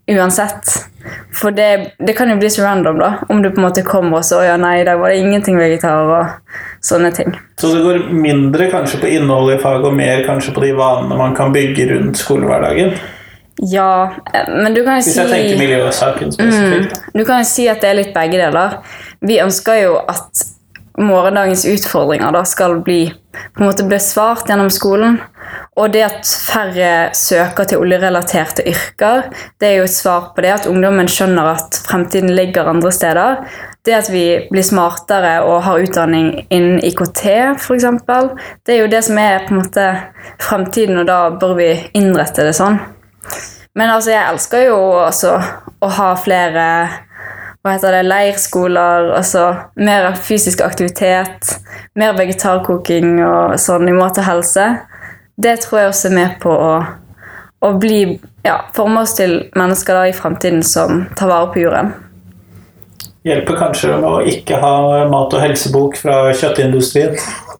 Uansett. 0.09 0.89
For 1.33 1.53
det, 1.53 1.93
det 2.01 2.15
kan 2.17 2.29
jo 2.29 2.39
bli 2.41 2.49
så 2.49 2.65
random, 2.65 2.97
da. 2.97 3.11
Om 3.29 3.43
du 3.43 3.51
på 3.51 3.61
en 3.61 3.67
måte 3.67 3.85
kommer 3.85 4.19
og 4.19 4.25
så 4.25 4.41
ja, 4.43 4.57
nei, 4.57 4.81
der 4.87 4.97
var 4.97 5.13
det 5.13 5.21
ingenting 5.21 5.59
vegetar 5.61 6.09
og 6.09 6.57
sånne 6.81 7.13
ting. 7.13 7.37
Så 7.61 7.69
det 7.75 7.85
går 7.85 8.09
mindre 8.09 8.71
kanskje 8.73 9.03
på 9.03 9.13
innholdet 9.13 9.59
i 9.59 9.61
faget 9.61 9.85
og 9.85 9.95
mer 9.95 10.25
kanskje 10.25 10.55
på 10.55 10.65
de 10.65 10.73
vanene 10.77 11.19
man 11.19 11.37
kan 11.37 11.53
bygge 11.53 11.91
rundt 11.93 12.17
skolehverdagen? 12.17 12.97
Ja, 13.61 14.15
men 14.47 14.73
du 14.73 14.83
kan 14.85 14.99
jo 14.99 15.03
si 15.03 15.11
Hvis 15.11 15.17
jeg 15.19 15.31
tenker 15.33 15.59
miljøsaken 15.59 16.31
spesifikt. 16.31 16.95
Mm, 16.95 17.17
du 17.19 17.25
kan 17.27 17.41
jo 17.41 17.47
si 17.49 17.67
at 17.67 17.81
det 17.83 17.89
er 17.89 17.97
litt 17.97 18.13
begge 18.15 18.39
deler. 18.39 18.77
Vi 19.19 19.41
ønsker 19.43 19.81
jo 19.81 19.97
at 19.99 20.45
morgendagens 20.99 21.65
utfordringer 21.67 22.31
da 22.35 22.43
skal 22.47 22.77
bli 22.83 23.01
på 23.55 23.61
en 23.61 23.67
måte 23.67 23.85
besvart 23.87 24.47
gjennom 24.49 24.71
skolen. 24.71 25.19
Og 25.79 25.91
det 25.93 26.03
at 26.05 26.29
færre 26.43 26.91
søker 27.15 27.67
til 27.69 27.81
oljerelaterte 27.83 28.65
yrker, 28.67 29.29
det 29.59 29.69
er 29.69 29.79
jo 29.79 29.87
et 29.87 29.95
svar 29.95 30.31
på 30.35 30.43
det. 30.43 30.53
At 30.55 30.67
ungdommen 30.69 31.09
skjønner 31.11 31.53
at 31.55 31.79
fremtiden 31.87 32.31
ligger 32.35 32.69
andre 32.69 32.91
steder. 32.95 33.41
Det 33.87 33.95
at 33.95 34.11
vi 34.11 34.23
blir 34.51 34.65
smartere 34.65 35.39
og 35.47 35.63
har 35.65 35.83
utdanning 35.83 36.31
innen 36.51 36.83
IKT, 36.83 37.25
f.eks. 37.55 37.87
Det 38.67 38.75
er 38.75 38.83
jo 38.83 38.91
det 38.91 39.03
som 39.07 39.19
er 39.21 39.45
på 39.47 39.55
en 39.55 39.61
måte 39.61 39.89
fremtiden, 40.43 40.99
og 40.99 41.07
da 41.07 41.19
bør 41.41 41.55
vi 41.59 41.71
innrette 41.97 42.43
det 42.47 42.55
sånn. 42.59 42.79
Men 43.77 43.91
altså, 43.93 44.11
jeg 44.13 44.33
elsker 44.33 44.65
jo 44.69 44.79
også 45.05 45.35
å 45.79 45.91
ha 45.99 46.09
flere 46.19 46.65
hva 47.59 47.73
heter 47.75 47.97
det, 47.97 48.05
leirskoler, 48.07 49.09
altså 49.17 49.49
mer 49.83 50.13
fysisk 50.15 50.61
aktivitet, 50.63 51.57
mer 51.99 52.15
vegetarkoking 52.15 53.17
og 53.19 53.57
sånn 53.59 53.89
i 53.91 53.95
mat 53.95 54.19
og 54.21 54.27
helse. 54.29 54.67
Det 55.39 55.57
tror 55.65 55.81
jeg 55.81 55.91
også 55.91 56.07
er 56.07 56.15
med 56.15 56.37
på 56.43 56.53
å, 56.55 56.71
å 57.67 57.71
bli, 57.79 58.15
ja, 58.47 58.61
forme 58.75 59.03
oss 59.03 59.17
til 59.19 59.41
mennesker 59.59 59.99
da 59.99 60.05
i 60.07 60.15
fremtiden 60.15 60.63
som 60.63 61.03
tar 61.19 61.31
vare 61.31 61.51
på 61.51 61.65
jorden. 61.65 61.91
Hjelper 63.27 63.59
kanskje 63.59 63.97
å 64.07 64.15
ikke 64.23 64.61
ha 64.63 64.73
mat- 65.11 65.35
og 65.35 65.43
helsebok 65.43 65.99
fra 65.99 66.21
kjøttindustrien. 66.31 67.19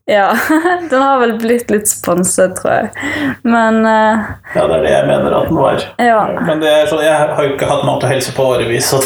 Ja, 0.10 0.38
den 0.89 1.01
har 1.01 1.20
vel 1.20 1.36
blitt 1.38 1.70
litt 1.70 1.88
sponset, 1.88 2.56
tror 2.58 2.72
jeg. 2.74 3.10
Men 3.46 3.84
uh, 3.86 4.32
Ja, 4.56 4.63
det 4.66 4.80
er 4.80 4.86
det 4.86 4.94
jeg 4.96 5.08
mener 5.12 5.36
at 5.38 5.51
den 5.51 5.60
var. 5.62 5.86
Ja. 6.01 6.22
Men 6.48 6.63
det 6.63 6.72
er 6.74 6.89
sånn, 6.89 7.04
jeg 7.06 7.13
har 7.13 7.46
jo 7.46 7.54
ikke 7.54 7.70
hatt 7.70 7.86
mat 7.86 8.06
og 8.08 8.10
helse 8.10 8.34
på 8.34 8.48
årevis. 8.56 8.89
Så 8.89 9.04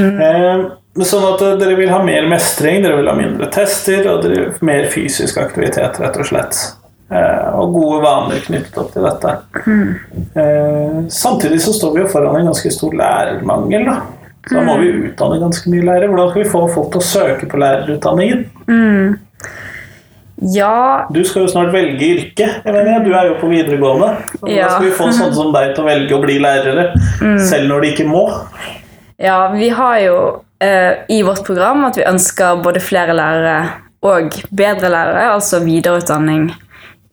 mm. 0.00 0.22
eh, 0.24 1.04
sånn 1.04 1.26
at 1.34 1.44
eh, 1.44 1.58
dere 1.60 1.76
vil 1.76 1.92
ha 1.92 2.00
mer 2.06 2.30
mestring, 2.32 2.80
dere 2.80 2.96
vil 3.02 3.12
ha 3.12 3.16
mindre 3.18 3.50
tester 3.52 4.08
og 4.08 4.24
dere 4.24 4.48
mer 4.64 4.88
fysisk 4.92 5.42
aktivitet, 5.42 6.00
rett 6.00 6.16
og 6.16 6.30
slett. 6.32 6.64
Og 7.10 7.72
gode 7.74 8.00
vaner 8.04 8.40
knyttet 8.44 8.76
opp 8.78 8.92
til 8.94 9.02
dette. 9.02 9.32
Mm. 9.66 11.08
Samtidig 11.10 11.58
så 11.64 11.74
står 11.74 11.96
vi 11.96 12.04
jo 12.04 12.10
foran 12.12 12.38
en 12.38 12.52
ganske 12.52 12.70
stor 12.70 12.94
lærermangel. 12.94 13.88
da. 13.88 13.96
Da 14.46 14.62
må 14.62 14.76
vi 14.78 14.92
utdanne 15.08 15.40
ganske 15.42 15.72
mye 15.72 15.88
lærere. 15.88 16.08
Hvordan 16.12 16.30
skal 16.30 16.44
vi 16.44 16.52
få 16.52 16.62
folk 16.70 16.94
til 16.94 17.02
å 17.02 17.08
søke 17.08 17.48
på 17.50 17.58
lærerutdanningen? 17.60 18.46
Mm. 18.70 19.18
Ja 20.40 21.06
Du 21.12 21.20
skal 21.24 21.44
jo 21.44 21.50
snart 21.52 21.72
velge 21.74 22.06
yrke. 22.06 22.46
Jeg 22.64 22.72
mener, 22.72 23.02
du 23.04 23.12
er 23.12 23.28
jo 23.28 23.38
på 23.40 23.50
videregående. 23.50 24.14
Ja. 24.48 24.70
skal 24.72 24.86
vi 24.86 24.94
få 24.96 25.10
sånne 25.12 25.36
som 25.36 25.50
deg 25.54 25.74
til 25.74 25.84
å 25.84 25.88
velge 25.88 26.16
å 26.16 26.22
bli 26.22 26.38
lærere, 26.40 26.90
mm. 27.20 27.36
selv 27.50 27.68
når 27.68 27.84
de 27.84 27.92
ikke 27.94 28.08
må? 28.08 28.24
Ja, 29.20 29.50
vi 29.52 29.68
har 29.76 29.98
jo 30.00 30.16
eh, 30.64 31.04
i 31.12 31.20
vårt 31.26 31.44
program 31.44 31.84
at 31.90 32.00
vi 32.00 32.08
ønsker 32.08 32.62
både 32.64 32.80
flere 32.80 33.16
lærere 33.16 33.58
og 34.00 34.38
bedre 34.48 34.88
lærere, 34.88 35.26
altså 35.34 35.60
videreutdanning 35.60 36.48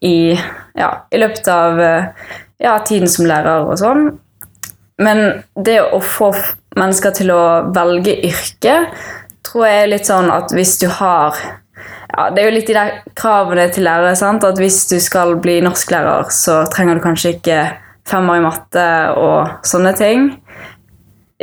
i, 0.08 0.38
ja, 0.78 0.92
i 1.12 1.20
løpet 1.20 1.50
av 1.52 1.82
eh, 1.84 2.32
ja, 2.64 2.78
tiden 2.88 3.12
som 3.12 3.28
lærer 3.28 3.68
og 3.68 3.76
sånn. 3.82 4.08
Men 5.04 5.44
det 5.54 5.82
å 5.84 6.00
få 6.02 6.32
mennesker 6.78 7.14
til 7.20 7.34
å 7.34 7.44
velge 7.76 8.16
yrke 8.26 8.80
tror 9.48 9.68
jeg 9.68 9.84
er 9.84 9.92
litt 9.92 10.08
sånn 10.08 10.32
at 10.34 10.54
hvis 10.56 10.78
du 10.82 10.88
har 10.92 11.38
ja, 12.18 12.30
Det 12.34 12.42
er 12.42 12.50
jo 12.50 12.56
litt 12.56 12.70
de 12.70 12.76
der 12.78 12.94
kravene 13.18 13.68
til 13.74 13.86
lærere. 13.86 14.16
sant? 14.16 14.44
At 14.44 14.58
hvis 14.58 14.86
du 14.90 15.00
skal 15.00 15.36
bli 15.42 15.60
norsklærer, 15.62 16.32
så 16.34 16.64
trenger 16.74 16.98
du 16.98 17.06
kanskje 17.06 17.38
ikke 17.38 17.60
femmer 18.08 18.40
i 18.40 18.46
matte 18.46 18.88
og 19.20 19.68
sånne 19.68 19.94
ting. 19.98 20.32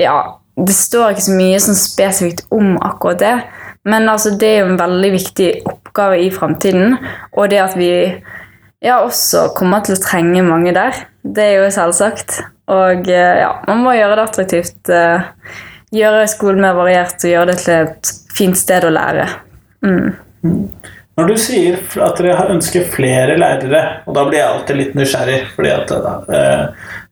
Ja, 0.01 0.41
det 0.57 0.75
står 0.75 1.15
ikke 1.15 1.29
så 1.29 1.37
mye 1.37 1.61
sånn 1.63 1.79
spesifikt 1.79 2.47
om 2.55 2.75
akkurat 2.83 3.21
det. 3.23 3.37
Men 3.85 4.09
altså, 4.09 4.33
det 4.41 4.49
er 4.49 4.63
jo 4.63 4.73
en 4.73 4.81
veldig 4.81 5.11
viktig 5.13 5.51
oppgave 5.69 6.23
i 6.25 6.31
framtiden. 6.33 6.97
Og 7.37 7.51
det 7.53 7.61
at 7.61 7.77
vi 7.79 7.91
ja, 8.85 8.99
også 9.01 9.51
kommer 9.57 9.85
til 9.85 9.97
å 9.97 10.03
trenge 10.03 10.45
mange 10.45 10.75
der, 10.77 11.05
det 11.25 11.45
er 11.45 11.55
jo 11.63 11.71
selvsagt. 11.73 12.41
Og 12.73 13.09
eh, 13.13 13.39
ja, 13.43 13.51
man 13.69 13.83
må 13.85 13.95
gjøre 13.97 14.19
det 14.19 14.27
attraktivt. 14.29 14.93
Eh, 14.93 15.27
gjøre 15.95 16.27
skolen 16.31 16.65
mer 16.65 16.77
variert 16.77 17.17
og 17.21 17.31
gjøre 17.31 17.53
det 17.53 17.59
til 17.63 17.75
et 17.83 18.13
fint 18.35 18.59
sted 18.59 18.87
å 18.89 18.93
lære. 18.95 19.27
Mm. 19.85 20.15
Når 21.15 21.29
du 21.31 21.35
sier 21.39 21.77
at 22.03 22.19
dere 22.19 22.49
ønsker 22.51 22.89
flere 22.91 23.37
lærere, 23.39 23.83
og 24.03 24.17
da 24.17 24.25
blir 24.27 24.41
jeg 24.41 24.49
alltid 24.51 24.79
litt 24.81 24.97
nysgjerrig 24.99 25.37
fordi 25.55 25.71
at 25.71 25.93
eh, 25.95 26.65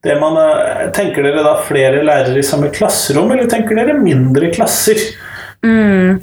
det 0.02 0.16
man, 0.18 0.38
eh, 0.42 0.88
Tenker 0.94 1.22
dere 1.22 1.44
da 1.46 1.52
flere 1.62 2.02
lærere 2.02 2.40
i 2.40 2.46
samme 2.46 2.72
klasserom, 2.74 3.30
eller 3.30 3.50
tenker 3.50 3.78
dere 3.78 3.94
mindre 4.00 4.50
klasser? 4.54 4.98
Mm. 5.62 6.18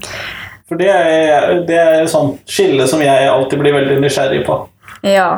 For 0.67 0.81
det 0.81 0.89
er, 0.91 1.53
det 1.69 1.79
er 1.79 2.11
sånt 2.11 2.43
skille 2.51 2.85
som 2.89 3.01
jeg 3.01 3.29
alltid 3.31 3.63
blir 3.63 3.77
veldig 3.79 4.01
nysgjerrig 4.03 4.43
på. 4.45 4.59
Ja. 5.07 5.29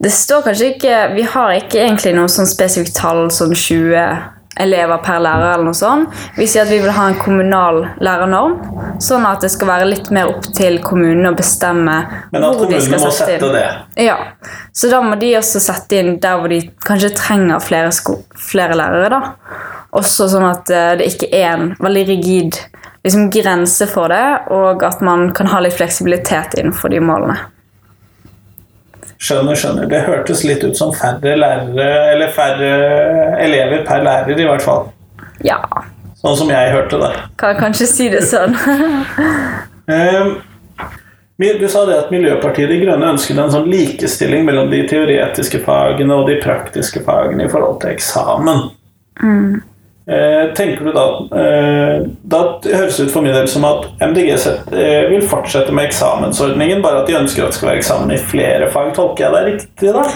Det 0.00 0.12
står 0.12 0.42
kanskje 0.44 0.66
ikke 0.74 0.96
Vi 1.14 1.22
har 1.32 1.52
ikke 1.56 1.78
egentlig 1.80 2.10
noe 2.16 2.28
sånn 2.32 2.48
spesifikt 2.48 2.96
tall, 2.98 3.26
sånn 3.32 3.52
20 3.52 4.35
elever 4.60 4.98
per 5.04 5.20
lærer. 5.20 5.54
eller 5.54 5.64
noe 5.64 5.76
sånt. 5.76 6.08
Vi 6.36 6.46
sier 6.46 6.64
at 6.64 6.70
vi 6.72 6.78
vil 6.82 6.92
ha 6.96 7.08
en 7.10 7.18
kommunal 7.20 7.82
lærernorm, 8.00 8.56
sånn 9.02 9.26
at 9.28 9.44
det 9.44 9.50
skal 9.52 9.68
være 9.68 9.88
litt 9.90 10.10
mer 10.14 10.32
opp 10.32 10.48
til 10.56 10.78
kommunene 10.84 11.32
å 11.32 11.36
bestemme 11.36 11.96
hvor 12.32 12.66
de 12.70 12.80
skal 12.80 13.06
sette 13.10 13.36
inn. 13.36 13.52
Det. 13.56 13.66
Ja, 14.06 14.16
Så 14.72 14.90
da 14.92 15.00
må 15.02 15.16
de 15.20 15.34
også 15.38 15.60
sette 15.62 16.00
inn 16.00 16.18
der 16.20 16.40
hvor 16.40 16.52
de 16.52 16.60
kanskje 16.84 17.14
trenger 17.16 17.60
flere, 17.64 17.90
flere 18.36 18.76
lærere. 18.76 19.10
da. 19.10 19.20
Også 19.96 20.28
sånn 20.28 20.44
at 20.48 20.70
eh, 20.70 20.94
det 21.00 21.06
ikke 21.14 21.30
er 21.32 21.52
en 21.54 21.68
veldig 21.80 22.06
rigid 22.10 22.58
liksom, 23.06 23.30
grense 23.32 23.86
for 23.88 24.12
det, 24.12 24.24
og 24.52 24.82
at 24.84 25.00
man 25.04 25.30
kan 25.36 25.48
ha 25.52 25.62
litt 25.64 25.76
fleksibilitet 25.78 26.58
innenfor 26.58 26.92
de 26.92 27.00
målene. 27.00 27.38
Skjønner, 29.22 29.56
skjønner. 29.56 29.86
Det 29.88 30.02
hørtes 30.04 30.42
litt 30.44 30.64
ut 30.64 30.76
som 30.76 30.92
færre 30.94 31.36
lærere, 31.40 31.86
eller 32.12 32.32
færre 32.36 32.72
elever 33.42 33.84
per 33.88 34.02
lærer, 34.04 34.36
i 34.36 34.48
hvert 34.48 34.64
fall. 34.64 34.90
Ja. 35.44 35.60
Sånn 36.20 36.36
som 36.36 36.50
jeg 36.52 36.72
hørte 36.74 36.98
det. 37.00 37.12
Kan 37.40 37.56
kanskje 37.60 37.88
si 37.90 38.10
det 38.12 38.24
sånn. 38.28 38.56
Ehm, 39.86 40.32
Du 41.38 41.68
sa 41.70 41.84
det 41.86 41.94
at 41.94 42.08
Miljøpartiet 42.10 42.66
De 42.72 42.80
Grønne 42.80 43.12
ønsket 43.12 43.38
en 43.38 43.52
sånn 43.52 43.68
likestilling 43.70 44.42
mellom 44.48 44.70
de 44.72 44.80
teoretiske 44.88 45.60
fagene 45.62 46.16
og 46.16 46.26
de 46.26 46.40
praktiske 46.42 47.04
fagene 47.06 47.44
i 47.46 47.52
forhold 47.52 47.78
til 47.84 47.92
eksamen. 47.92 48.64
Eh, 49.22 49.60
tenker 50.06 50.84
du 50.86 50.92
da 50.94 51.06
eh, 51.34 52.04
Da 52.22 52.40
høres 52.62 52.96
det 52.96 53.08
ut 53.08 53.10
for 53.10 53.24
min 53.26 53.34
del 53.34 53.48
som 53.50 53.64
at 53.66 53.88
MDG 53.98 54.28
eh, 54.30 55.08
vil 55.10 55.26
fortsette 55.26 55.74
med 55.74 55.88
eksamensordningen, 55.88 56.82
bare 56.84 57.02
at 57.02 57.10
de 57.10 57.18
ønsker 57.18 57.42
at 57.42 57.50
det 57.50 57.58
skal 57.58 57.72
være 57.72 57.82
eksamen 57.82 58.14
i 58.14 58.22
flere 58.22 58.70
fag. 58.70 58.92
Tolker 58.94 59.26
jeg 59.26 59.34
det 59.34 59.44
riktig, 59.50 59.92
da? 59.96 60.06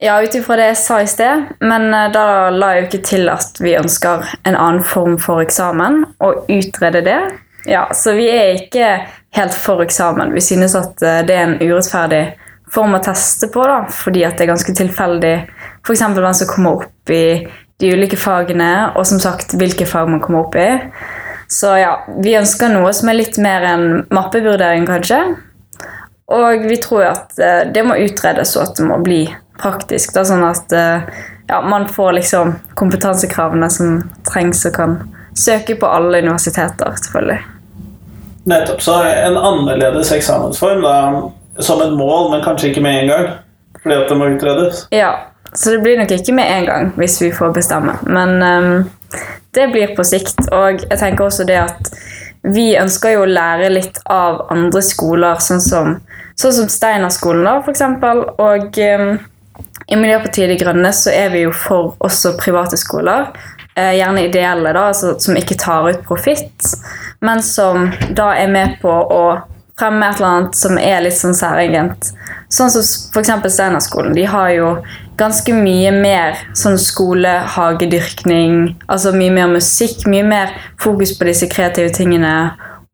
Ja, 0.00 0.22
ut 0.22 0.34
ifra 0.34 0.56
det 0.56 0.70
jeg 0.70 0.80
sa 0.80 1.02
i 1.04 1.08
sted, 1.12 1.50
men 1.60 1.90
eh, 1.92 2.08
da 2.14 2.48
la 2.54 2.72
jeg 2.72 2.80
jo 2.80 2.88
ikke 2.88 3.04
til 3.10 3.28
at 3.28 3.60
vi 3.60 3.76
ønsker 3.76 4.24
en 4.48 4.56
annen 4.56 4.84
form 4.86 5.18
for 5.20 5.44
eksamen, 5.44 6.06
og 6.24 6.48
utrede 6.48 7.04
det. 7.04 7.20
Ja, 7.68 7.84
Så 7.92 8.16
vi 8.16 8.30
er 8.32 8.54
ikke 8.56 8.94
helt 9.36 9.54
for 9.54 9.84
eksamen. 9.84 10.32
Vi 10.32 10.40
synes 10.40 10.74
at 10.74 11.02
eh, 11.04 11.20
det 11.28 11.36
er 11.36 11.50
en 11.50 11.58
urettferdig 11.60 12.22
form 12.72 12.96
å 12.96 13.02
teste 13.04 13.50
på, 13.52 13.60
da, 13.68 13.82
fordi 13.92 14.24
at 14.24 14.38
det 14.38 14.46
er 14.46 14.54
ganske 14.54 14.74
tilfeldig 14.78 15.34
f.eks. 15.84 16.06
hvem 16.16 16.32
som 16.38 16.48
kommer 16.48 16.80
opp 16.80 17.12
i 17.12 17.24
de 17.80 17.92
ulike 17.94 18.18
fagene, 18.20 18.92
og 18.94 19.06
som 19.08 19.20
sagt 19.22 19.56
hvilke 19.58 19.88
fag 19.88 20.10
man 20.10 20.22
kommer 20.22 20.44
opp 20.44 20.56
i. 20.60 20.68
Så 21.50 21.72
ja, 21.80 21.94
vi 22.22 22.36
ønsker 22.38 22.70
noe 22.70 22.92
som 22.94 23.10
er 23.10 23.18
litt 23.18 23.38
mer 23.42 23.64
enn 23.66 23.86
mappevurdering, 24.14 24.86
kanskje. 24.86 25.18
Og 26.30 26.66
vi 26.70 26.76
tror 26.78 27.08
at 27.08 27.40
eh, 27.42 27.64
det 27.74 27.82
må 27.82 27.96
utredes, 27.98 28.54
og 28.56 28.68
at 28.68 28.76
det 28.78 28.86
må 28.86 29.00
bli 29.02 29.24
praktisk. 29.58 30.12
Da, 30.14 30.22
sånn 30.28 30.44
at 30.46 30.70
eh, 30.76 31.08
ja, 31.50 31.58
man 31.66 31.88
får 31.90 32.12
liksom 32.20 32.54
kompetansekravene 32.78 33.70
som 33.72 34.04
trengs 34.28 34.62
og 34.68 34.76
kan 34.76 35.00
søke 35.34 35.74
på 35.80 35.90
alle 35.90 36.22
universiteter, 36.22 36.94
selvfølgelig. 37.02 37.40
Nettopp. 38.50 38.82
Så 38.82 38.94
en 39.02 39.36
annerledes 39.36 40.12
eksamensform 40.14 40.84
da, 40.86 40.94
som 41.58 41.82
et 41.82 41.92
mål, 41.98 42.30
men 42.30 42.44
kanskje 42.46 42.70
ikke 42.70 42.84
med 42.86 43.02
en 43.02 43.10
gang. 43.10 43.28
Fordi 43.82 43.96
at 43.96 44.08
det 44.12 44.16
må 44.20 44.30
utredes. 44.30 44.84
Ja, 44.94 45.12
så 45.52 45.70
det 45.70 45.82
blir 45.82 45.98
nok 45.98 46.12
ikke 46.14 46.34
med 46.36 46.50
en 46.52 46.66
gang 46.66 46.90
hvis 47.00 47.20
vi 47.22 47.32
får 47.34 47.54
bestemme. 47.56 47.96
Men 48.06 48.42
um, 48.42 48.90
det 49.54 49.68
blir 49.72 49.94
på 49.96 50.04
sikt. 50.06 50.46
Og 50.52 50.84
jeg 50.86 50.98
tenker 50.98 51.26
også 51.26 51.46
det 51.48 51.58
at 51.64 51.92
vi 52.42 52.72
ønsker 52.80 53.16
jo 53.16 53.24
å 53.24 53.30
lære 53.30 53.72
litt 53.72 53.98
av 54.08 54.46
andre 54.52 54.82
skoler, 54.84 55.42
sånn 55.42 55.60
som, 55.60 55.96
sånn 56.40 56.56
som 56.56 56.70
Steinerskolen, 56.72 57.44
da, 57.44 57.58
eksempel. 57.72 58.24
Og 58.40 58.78
um, 58.78 59.12
i 59.90 59.98
Miljøpartiet 59.98 60.52
De 60.52 60.58
Grønne 60.60 60.92
så 60.96 61.12
er 61.12 61.34
vi 61.34 61.44
jo 61.44 61.54
for 61.54 61.96
også 61.98 62.36
private 62.40 62.78
skoler. 62.80 63.28
Uh, 63.76 63.92
gjerne 63.96 64.26
ideelle, 64.28 64.72
da, 64.76 64.88
altså, 64.94 65.16
som 65.20 65.36
ikke 65.38 65.58
tar 65.60 65.90
ut 65.90 66.02
profitt, 66.06 66.72
men 67.20 67.42
som 67.44 67.90
da 68.16 68.32
er 68.38 68.50
med 68.52 68.78
på 68.80 68.90
å 68.90 69.24
fremme 69.80 70.08
et 70.10 70.18
eller 70.20 70.28
annet 70.28 70.56
som 70.56 70.78
er 70.80 71.04
litt 71.04 71.16
sånn 71.16 71.36
særegent. 71.36 72.10
Sånn 72.52 72.72
som 72.72 72.82
f.eks. 72.84 73.30
Steinerskolen. 73.54 74.16
De 74.16 74.26
har 74.28 74.50
jo 74.52 74.72
ganske 75.20 75.54
mye 75.54 75.92
mer 75.94 76.38
sånn 76.56 76.78
skolehagedyrkning, 76.80 78.76
altså 78.88 79.12
mye 79.16 79.32
mer 79.34 79.50
musikk, 79.52 80.06
mye 80.08 80.24
mer 80.26 80.54
fokus 80.80 81.12
på 81.18 81.28
disse 81.28 81.48
kreative 81.52 81.92
tingene. 81.94 82.34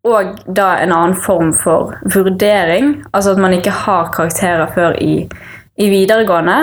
Og 0.06 0.36
da 0.46 0.76
en 0.82 0.94
annen 0.94 1.16
form 1.18 1.52
for 1.56 1.96
vurdering, 2.14 3.00
altså 3.12 3.34
at 3.34 3.42
man 3.42 3.56
ikke 3.56 3.74
har 3.84 4.12
karakterer 4.14 4.70
før 4.74 4.98
i, 5.02 5.26
i 5.78 5.88
videregående. 5.90 6.58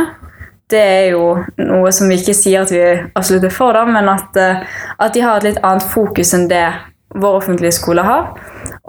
Det 0.71 0.79
er 0.79 1.09
jo 1.11 1.25
noe 1.59 1.91
som 1.93 2.09
vi 2.09 2.17
ikke 2.21 2.35
sier 2.37 2.63
at 2.63 2.71
vi 2.71 2.85
absolutt 3.19 3.49
er 3.49 3.53
for, 3.53 3.75
da, 3.75 3.83
men 3.87 4.07
at, 4.09 4.39
eh, 4.39 4.63
at 5.03 5.13
de 5.15 5.23
har 5.25 5.41
et 5.41 5.51
litt 5.51 5.59
annet 5.61 5.85
fokus 5.91 6.31
enn 6.37 6.47
det 6.51 6.65
vår 7.13 7.41
offentlige 7.41 7.75
skole 7.75 8.05
har. 8.07 8.31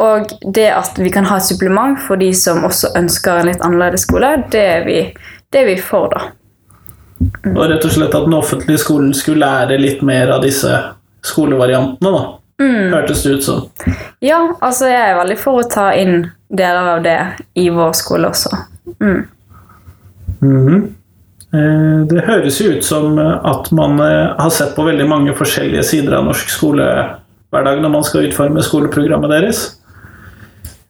Og 0.01 0.31
det 0.55 0.71
at 0.73 0.97
vi 0.99 1.11
kan 1.13 1.27
ha 1.29 1.39
et 1.39 1.47
supplement 1.51 1.99
for 2.01 2.19
de 2.21 2.31
som 2.35 2.65
også 2.65 2.95
ønsker 2.99 3.43
en 3.43 3.51
litt 3.51 3.67
annerledes 3.67 4.07
skole, 4.07 4.37
det 4.55 4.65
er 4.79 4.87
vi, 4.87 5.01
det 5.53 5.65
er 5.65 5.71
vi 5.75 5.77
for, 5.83 6.09
da. 6.15 6.31
Og 7.55 7.61
rett 7.71 7.85
og 7.85 7.93
slett 7.95 8.15
at 8.15 8.27
den 8.27 8.37
offentlige 8.37 8.83
skolen 8.83 9.13
skulle 9.15 9.45
lære 9.47 9.79
litt 9.81 10.03
mer 10.03 10.33
av 10.35 10.43
disse 10.45 10.73
skolevariantene, 11.25 12.11
da. 12.11 12.25
Hørtes 12.95 13.23
det 13.25 13.31
ut 13.31 13.45
som. 13.45 13.63
Ja, 14.23 14.41
altså 14.63 14.89
jeg 14.91 15.11
er 15.11 15.17
veldig 15.19 15.39
for 15.41 15.61
å 15.61 15.69
ta 15.71 15.89
inn 15.99 16.29
deler 16.55 16.91
av 16.97 17.01
det 17.05 17.19
i 17.59 17.69
vår 17.75 17.95
skole 17.99 18.31
også. 18.31 18.51
Mm. 19.01 19.25
Mm 20.43 20.69
-hmm. 20.69 20.83
Det 22.11 22.25
høres 22.27 22.61
jo 22.61 22.73
ut 22.73 22.85
som 22.85 23.19
at 23.19 23.71
man 23.71 24.01
eh, 24.01 24.35
har 24.39 24.51
sett 24.51 24.75
på 24.77 24.83
veldig 24.83 25.09
mange 25.09 25.35
forskjellige 25.35 25.83
sider 25.83 26.17
av 26.17 26.25
norsk 26.25 26.49
skolehverdag 26.51 27.83
når 27.83 27.89
man 27.89 28.05
skal 28.05 28.27
utforme 28.27 28.63
skoleprogrammet 28.63 29.31
deres. 29.31 29.61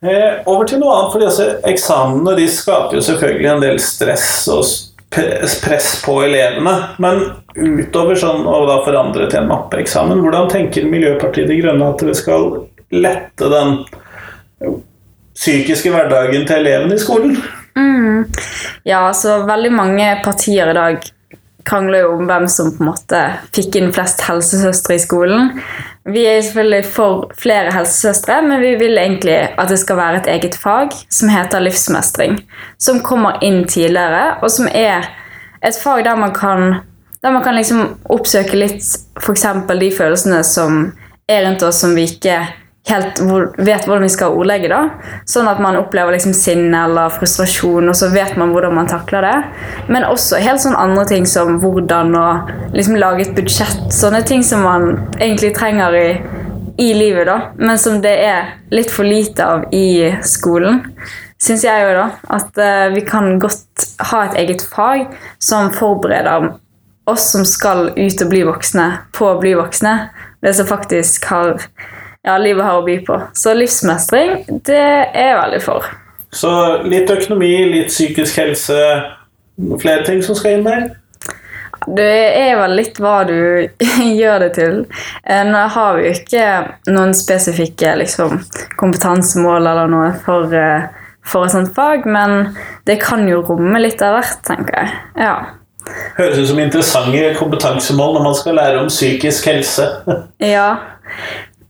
Eh, 0.02 0.40
Over 0.46 0.64
til 0.64 0.80
noe 0.80 0.94
annet, 0.96 1.12
for 1.12 1.20
disse 1.20 1.46
eksamene 1.68 2.36
de 2.36 2.48
skaper 2.48 2.96
jo 2.96 3.04
selvfølgelig 3.04 3.50
en 3.50 3.60
del 3.60 3.78
stress 3.80 4.48
og 4.48 4.64
press 5.10 6.02
på 6.04 6.18
elevene. 6.24 6.74
Men 7.02 7.22
utover 7.54 8.18
sånn 8.18 8.46
å 8.48 8.60
da 8.68 8.78
forandre 8.86 9.28
til 9.30 9.42
en 9.42 9.50
mappeeksamen, 9.50 10.22
hvordan 10.24 10.50
tenker 10.52 10.88
Miljøpartiet 10.90 11.50
De 11.50 11.60
Grønne 11.60 11.90
at 11.92 12.02
dere 12.02 12.16
skal 12.18 12.48
lette 12.94 13.50
den 13.50 13.76
psykiske 15.34 15.90
hverdagen 15.90 16.46
til 16.46 16.62
elevene 16.62 16.96
i 16.96 17.02
skolen? 17.02 17.36
Ja, 18.86 19.06
altså 19.08 19.40
veldig 19.48 19.72
mange 19.74 20.08
partier 20.24 20.70
i 20.70 20.76
dag 20.76 21.13
krangler 21.64 22.04
jo 22.04 22.14
om 22.18 22.28
hvem 22.28 22.46
som 22.50 22.70
på 22.74 22.84
en 22.84 22.90
måte 22.90 23.20
fikk 23.56 23.78
inn 23.80 23.92
flest 23.94 24.24
helsesøstre 24.26 24.96
i 24.98 25.02
skolen. 25.02 25.52
Vi 26.04 26.24
er 26.28 26.42
selvfølgelig 26.44 26.88
for 26.92 27.28
flere 27.40 27.72
helsesøstre, 27.72 28.40
men 28.44 28.60
vi 28.60 28.74
vil 28.80 28.98
egentlig 29.00 29.38
at 29.56 29.70
det 29.72 29.78
skal 29.80 30.00
være 30.00 30.22
et 30.22 30.32
eget 30.34 30.58
fag 30.60 30.92
som 31.08 31.32
heter 31.32 31.64
livsmestring. 31.64 32.42
Som 32.76 33.00
kommer 33.04 33.40
inn 33.44 33.62
tidligere, 33.64 34.36
og 34.42 34.52
som 34.52 34.68
er 34.68 35.08
et 35.64 35.78
fag 35.80 36.04
der 36.04 36.20
man 36.20 36.34
kan, 36.36 36.82
der 37.22 37.32
man 37.32 37.44
kan 37.44 37.56
liksom 37.56 37.96
oppsøke 38.12 38.58
litt 38.58 38.84
f.eks. 39.20 39.46
de 39.80 39.90
følelsene 39.96 40.42
som 40.44 40.84
er 41.28 41.46
rundt 41.46 41.64
oss 41.64 41.80
som 41.80 41.96
vi 41.96 42.04
ikke 42.10 42.42
helt 42.88 43.20
hvor, 43.24 43.46
vet 43.56 43.86
hvordan 43.86 44.04
vi 44.04 44.12
skal 44.12 44.36
ordlegge. 44.36 44.68
da. 44.72 44.82
Sånn 45.28 45.48
at 45.48 45.60
man 45.62 45.78
opplever 45.78 46.14
liksom 46.14 46.34
sinne 46.36 46.84
eller 46.88 47.12
frustrasjon, 47.14 47.88
og 47.88 47.96
så 47.96 48.10
vet 48.12 48.36
man 48.40 48.52
hvordan 48.54 48.76
man 48.76 48.90
takler 48.90 49.24
det. 49.24 49.34
Men 49.88 50.06
også 50.08 50.42
helt 50.44 50.62
sånn 50.64 50.76
andre 50.78 51.06
ting 51.08 51.28
som 51.28 51.58
hvordan 51.62 52.14
å 52.18 52.28
liksom 52.76 52.98
lage 53.00 53.28
et 53.28 53.36
budsjett. 53.36 53.86
Sånne 53.94 54.24
ting 54.28 54.44
som 54.46 54.64
man 54.66 54.90
egentlig 55.18 55.54
trenger 55.56 55.96
i, 55.96 56.08
i 56.84 56.90
livet, 56.96 57.28
da, 57.30 57.38
men 57.56 57.80
som 57.80 58.00
det 58.04 58.16
er 58.26 58.56
litt 58.74 58.92
for 58.92 59.08
lite 59.08 59.46
av 59.46 59.68
i 59.74 60.12
skolen. 60.26 60.82
Syns 61.44 61.64
jeg 61.66 61.84
jo, 61.84 61.96
da. 61.96 62.08
At 62.32 62.60
eh, 62.60 62.90
vi 62.94 63.04
kan 63.06 63.38
godt 63.42 63.88
ha 64.10 64.24
et 64.24 64.36
eget 64.44 64.62
fag 64.64 65.08
som 65.42 65.72
forbereder 65.74 66.52
oss 67.10 67.26
som 67.34 67.44
skal 67.44 67.90
ut 67.96 68.22
og 68.24 68.30
bli 68.30 68.44
voksne, 68.46 68.86
på 69.12 69.28
å 69.28 69.40
bli 69.40 69.52
voksne. 69.58 69.92
Det 70.40 70.54
som 70.56 70.68
faktisk 70.68 71.26
har 71.28 71.58
ja, 72.24 72.38
livet 72.40 72.64
har 72.64 72.80
å 72.80 72.86
by 72.86 72.98
på. 73.06 73.20
Så 73.36 73.54
livsmestring, 73.56 74.44
det 74.66 74.80
er 74.80 75.28
jeg 75.28 75.38
veldig 75.38 75.62
for. 75.64 75.86
Så 76.34 76.50
litt 76.88 77.10
økonomi, 77.12 77.52
litt 77.70 77.92
psykisk 77.92 78.40
helse, 78.42 78.78
flere 79.82 80.02
ting 80.06 80.22
som 80.24 80.36
skal 80.38 80.58
inn 80.58 80.66
der. 80.66 80.86
Det 81.84 82.12
er 82.40 82.54
vel 82.56 82.76
litt 82.78 82.98
hva 83.02 83.18
du 83.28 83.36
gjør 84.20 84.46
det 84.46 84.50
til. 84.56 84.78
Eh, 85.22 85.42
Nå 85.46 85.66
har 85.74 85.98
vi 85.98 86.06
jo 86.06 86.14
ikke 86.16 86.46
noen 86.94 87.12
spesifikke 87.16 87.92
liksom, 88.00 88.40
kompetansemål 88.80 89.68
eller 89.72 89.92
noe 89.92 90.14
for, 90.24 90.48
eh, 90.56 90.88
for 91.28 91.46
et 91.46 91.54
sånt 91.54 91.74
fag, 91.76 92.08
men 92.08 92.54
det 92.88 92.98
kan 93.04 93.28
jo 93.28 93.42
romme 93.44 93.82
litt 93.82 94.02
av 94.04 94.16
hvert, 94.18 94.40
tenker 94.48 94.80
jeg. 94.80 94.96
Ja. 95.26 95.36
Høres 96.16 96.40
ut 96.40 96.48
som 96.48 96.60
interessante 96.62 97.34
kompetansemål 97.36 98.16
når 98.16 98.28
man 98.30 98.36
skal 98.38 98.56
lære 98.56 98.80
om 98.80 98.88
psykisk 98.88 99.50
helse. 99.52 99.90
ja. 100.54 100.70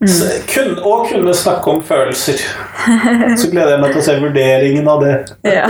Så 0.09 0.27
kun, 0.51 0.79
og 0.85 1.07
kunne 1.09 1.35
snakke 1.35 1.71
om 1.71 1.83
følelser. 1.85 2.41
Så 3.41 3.51
gleder 3.51 3.75
jeg 3.75 3.81
meg 3.81 3.93
til 3.95 4.01
å 4.01 4.05
se 4.05 4.17
vurderingen 4.21 4.89
av 4.91 5.05
det. 5.05 5.13
ja. 5.57 5.69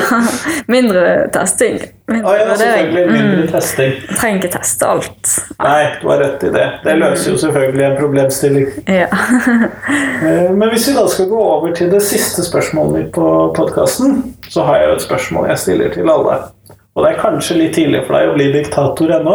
Mindre 0.70 1.04
testing. 1.34 1.76
Mindre 2.10 2.32
ah, 2.32 2.38
ja, 2.40 2.56
selvfølgelig. 2.58 3.04
Mindre 3.12 3.44
testing. 3.52 3.92
Mm. 4.00 4.16
Trenger 4.18 4.40
ikke 4.40 4.50
teste 4.56 4.88
alt. 4.90 5.34
Nei, 5.62 5.82
du 6.00 6.08
har 6.10 6.22
rett 6.24 6.46
i 6.48 6.52
det. 6.56 6.66
Det 6.84 6.96
løser 7.00 7.30
jo 7.30 7.40
selvfølgelig 7.44 7.86
en 7.90 7.98
problemstilling. 8.00 8.70
Ja. 8.90 9.10
Eh, 10.24 10.50
Men 10.56 10.70
hvis 10.72 10.86
vi 10.88 10.94
da 10.96 11.02
skal 11.10 11.26
gå 11.28 11.38
over 11.38 11.72
til 11.76 11.90
det 11.92 12.00
siste 12.06 12.44
spørsmålet 12.46 13.10
på 13.12 13.26
podkasten, 13.56 14.14
så 14.48 14.64
har 14.64 14.78
jeg 14.80 14.88
jo 14.88 14.94
et 14.94 15.04
spørsmål 15.04 15.48
jeg 15.50 15.60
stiller 15.60 15.92
til 15.92 16.08
alle. 16.10 16.38
Og 16.94 17.04
det 17.04 17.10
er 17.10 17.20
kanskje 17.20 17.58
litt 17.58 17.74
tidlig 17.76 18.04
for 18.06 18.16
deg 18.16 18.30
å 18.30 18.36
bli 18.36 18.46
diktator 18.54 19.12
ennå, 19.18 19.34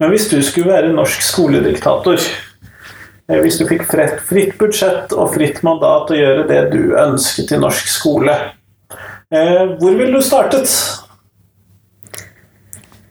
men 0.00 0.10
hvis 0.10 0.28
du 0.30 0.38
skulle 0.42 0.72
være 0.72 0.94
norsk 0.94 1.22
skolediktator 1.26 2.22
Hvis 3.30 3.58
du 3.60 3.66
fikk 3.68 3.84
fritt, 3.86 4.56
budsjett 4.58 5.12
og 5.14 5.30
fritt 5.36 5.62
mandat 5.62 6.10
å 6.10 6.18
gjøre 6.18 6.46
det 6.48 6.62
du 6.72 6.96
ønsket 6.98 7.54
i 7.54 7.60
norsk 7.62 7.88
skole, 7.88 8.34
eh, 9.30 9.62
hvor 9.78 9.94
ville 9.96 10.18
du 10.18 10.24
startet? 10.24 10.68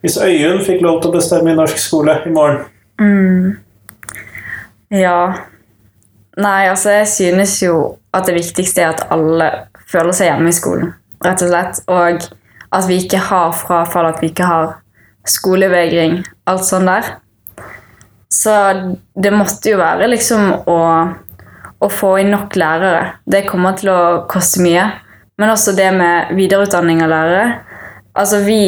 Hvis 0.02 0.18
Øyunn 0.18 0.64
fikk 0.66 0.82
lov 0.82 1.02
til 1.02 1.12
å 1.12 1.16
bestemme 1.16 1.54
i 1.54 1.58
norsk 1.58 1.80
skole 1.80 2.20
i 2.26 2.34
morgen? 2.34 2.66
Ja 4.92 5.48
Nei, 6.40 6.70
altså 6.70 6.94
jeg 6.96 7.08
synes 7.12 7.58
jo 7.60 7.98
at 8.16 8.28
det 8.28 8.38
viktigste 8.38 8.84
er 8.84 8.94
at 8.94 9.02
alle 9.12 9.50
føler 9.92 10.16
seg 10.16 10.30
hjemme 10.30 10.52
i 10.52 10.56
skolen, 10.56 10.94
rett 11.26 11.44
og 11.44 11.52
slett. 11.52 11.82
Og 11.92 12.24
at 12.72 12.88
vi 12.88 13.02
ikke 13.04 13.20
har 13.28 13.52
frafall, 13.56 14.08
at 14.14 14.22
vi 14.24 14.30
ikke 14.32 14.48
har 14.48 14.78
skolevegring, 15.28 16.22
alt 16.48 16.64
sånt 16.66 16.88
der. 16.88 17.10
Så 18.32 18.54
det 19.14 19.34
måtte 19.36 19.74
jo 19.74 19.80
være 19.82 20.08
liksom 20.08 20.54
å, 20.72 20.80
å 21.84 21.90
få 21.92 22.14
inn 22.22 22.32
nok 22.32 22.56
lærere. 22.56 23.18
Det 23.28 23.44
kommer 23.50 23.76
til 23.80 23.92
å 23.92 24.02
koste 24.32 24.64
mye. 24.64 24.86
Men 25.42 25.52
også 25.52 25.74
det 25.76 25.90
med 25.98 26.32
videreutdanning 26.38 27.02
av 27.04 27.12
lærere. 27.12 27.46
Altså, 28.14 28.42
vi 28.46 28.62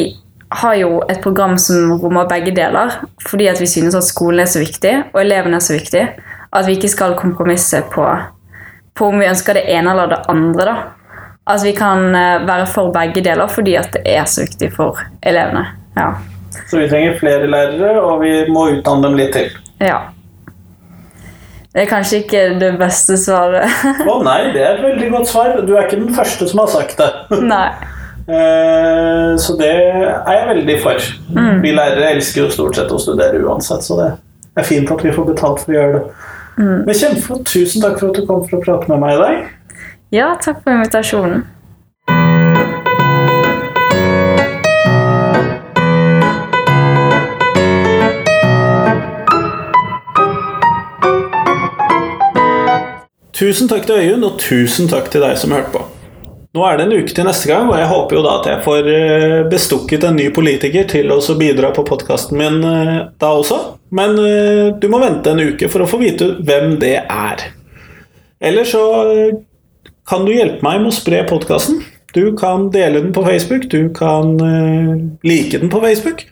har 0.54 0.74
jo 0.78 0.90
et 1.08 1.20
program 1.22 1.56
som 1.60 1.94
rommer 2.02 2.28
begge 2.30 2.54
deler, 2.54 2.98
fordi 3.22 3.48
at 3.50 3.60
vi 3.62 3.68
synes 3.70 3.96
at 3.98 4.06
skolen 4.06 4.44
er 4.44 4.50
så 4.50 4.62
viktig, 4.62 4.94
og 5.12 5.20
elevene 5.22 5.58
er 5.58 5.64
så 5.64 5.76
viktig, 5.76 6.04
at 6.54 6.68
vi 6.68 6.76
ikke 6.76 6.92
skal 6.92 7.16
kompromisse 7.18 7.80
på, 7.94 8.04
på 8.94 9.08
om 9.10 9.18
vi 9.20 9.30
ønsker 9.30 9.58
det 9.58 9.64
ene 9.74 9.94
eller 9.94 10.12
det 10.12 10.20
andre. 10.30 10.68
da. 10.68 10.76
Altså, 11.44 11.66
vi 11.68 11.74
kan 11.76 12.14
eh, 12.14 12.46
være 12.48 12.68
for 12.72 12.92
begge 12.94 13.24
deler 13.24 13.50
fordi 13.52 13.74
at 13.76 13.92
det 13.92 14.04
er 14.08 14.24
så 14.30 14.46
viktig 14.46 14.70
for 14.76 15.02
elevene. 15.22 15.66
Ja. 15.98 16.12
Så 16.70 16.78
vi 16.80 16.88
trenger 16.88 17.18
flere 17.20 17.46
lærere, 17.50 18.00
og 18.02 18.20
vi 18.22 18.32
må 18.52 18.68
utdanne 18.76 19.02
dem 19.08 19.16
litt 19.18 19.32
til. 19.36 19.50
ja. 19.80 20.00
Det 21.74 21.82
er 21.82 21.88
kanskje 21.90 22.20
ikke 22.22 22.40
det 22.60 22.68
beste 22.78 23.16
svaret. 23.18 23.64
Å 24.06 24.12
nei, 24.22 24.52
det 24.54 24.60
er 24.62 24.76
et 24.76 24.82
veldig 24.84 25.08
godt 25.10 25.26
svar. 25.32 25.56
Du 25.66 25.72
er 25.74 25.88
ikke 25.88 25.96
den 26.04 26.12
første 26.14 26.46
som 26.46 26.60
har 26.62 26.68
sagt 26.70 27.00
det. 27.00 27.08
Nei. 27.42 27.64
Eh, 28.30 29.32
Så 29.42 29.56
det 29.58 29.72
er 29.74 30.36
jeg 30.36 30.44
veldig 30.52 30.76
for. 30.84 31.02
Vi 31.64 31.72
lærere 31.74 32.12
elsker 32.14 32.44
jo 32.44 32.52
stort 32.54 32.78
sett 32.78 32.94
å 32.94 33.00
studere 33.02 33.42
uansett, 33.42 33.82
så 33.82 33.96
det 33.98 34.06
er 34.62 34.68
fint 34.68 34.90
at 34.94 35.02
vi 35.02 35.10
får 35.16 35.26
betalt 35.32 35.64
for 35.64 35.74
å 35.74 35.76
gjøre 35.80 35.98
det. 35.98 36.04
Men 36.62 36.94
kjempeflott. 36.94 37.42
Tusen 37.50 37.82
takk 37.82 37.98
for 37.98 38.12
at 38.12 38.20
du 38.20 38.26
kom 38.28 38.44
for 38.46 38.60
å 38.60 38.62
prate 38.62 38.88
med 38.94 39.02
meg 39.02 39.16
i 39.16 39.22
dag. 39.24 39.50
Ja, 40.14 40.28
takk 40.46 40.62
for 40.62 40.76
invitasjonen. 40.76 41.42
Tusen 53.34 53.66
takk 53.66 53.88
til 53.88 53.98
Øyunn, 53.98 54.24
og 54.28 54.38
tusen 54.38 54.86
takk 54.90 55.08
til 55.10 55.24
deg 55.24 55.34
som 55.40 55.54
hørte 55.54 55.72
på. 55.74 55.82
Nå 56.54 56.62
er 56.68 56.76
det 56.78 56.84
en 56.84 57.00
uke 57.02 57.10
til 57.10 57.26
neste 57.26 57.48
gang, 57.50 57.66
og 57.66 57.80
jeg 57.80 57.90
håper 57.90 58.14
jo 58.14 58.22
da 58.22 58.34
at 58.38 58.44
jeg 58.46 58.62
får 58.62 58.88
eh, 58.92 59.38
bestukket 59.50 60.04
en 60.06 60.14
ny 60.14 60.28
politiker 60.34 60.86
til 60.92 61.10
å 61.10 61.18
bidra 61.34 61.72
på 61.74 61.82
podkasten 61.88 62.38
min 62.38 62.60
eh, 62.62 63.00
da 63.18 63.32
også. 63.34 63.58
Men 63.90 64.14
eh, 64.22 64.68
du 64.78 64.86
må 64.92 65.02
vente 65.02 65.34
en 65.34 65.42
uke 65.42 65.66
for 65.72 65.82
å 65.82 65.88
få 65.90 65.98
vite 66.04 66.36
hvem 66.46 66.76
det 66.82 66.94
er. 67.02 67.42
Eller 68.38 68.68
så 68.68 68.84
kan 70.06 70.26
du 70.26 70.30
hjelpe 70.34 70.62
meg 70.62 70.84
med 70.84 70.92
å 70.92 70.94
spre 70.94 71.24
podkasten. 71.26 71.82
Du 72.14 72.36
kan 72.38 72.68
dele 72.70 73.00
den 73.00 73.14
på 73.16 73.24
Facebook, 73.24 73.66
du 73.72 73.88
kan 73.96 74.36
like 75.26 75.58
den 75.58 75.72
på 75.72 75.80
Facebook. 75.82 76.26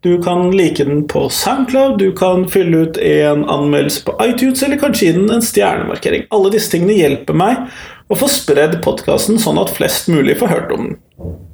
Du 0.00 0.22
kan 0.22 0.50
like 0.54 0.84
den 0.84 1.08
på 1.08 1.28
SoundCloud, 1.28 1.98
du 1.98 2.12
kan 2.12 2.44
fylle 2.48 2.84
ut 2.86 2.98
en 3.02 3.44
anmeldelse 3.44 4.04
på 4.06 4.14
iTunes, 4.22 4.62
eller 4.62 4.78
kanskje 4.78 5.08
gi 5.08 5.16
den 5.16 5.32
en 5.34 5.42
stjernemarkering. 5.42 6.28
Alle 6.30 6.52
disse 6.54 6.70
tingene 6.70 6.94
hjelper 6.94 7.34
meg 7.34 7.64
å 8.06 8.18
få 8.20 8.28
spredd 8.30 8.76
podkasten 8.84 9.40
sånn 9.42 9.58
at 9.58 9.72
flest 9.74 10.06
mulig 10.12 10.38
får 10.38 10.52
hørt 10.52 10.70
om 10.76 10.86
den. 10.86 11.00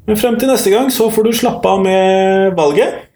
Men 0.04 0.20
frem 0.20 0.36
til 0.36 0.52
neste 0.52 0.74
gang 0.74 0.92
så 0.92 1.08
får 1.08 1.24
du 1.24 1.32
slappe 1.32 1.72
av 1.72 1.80
med 1.86 2.52
valget. 2.58 3.06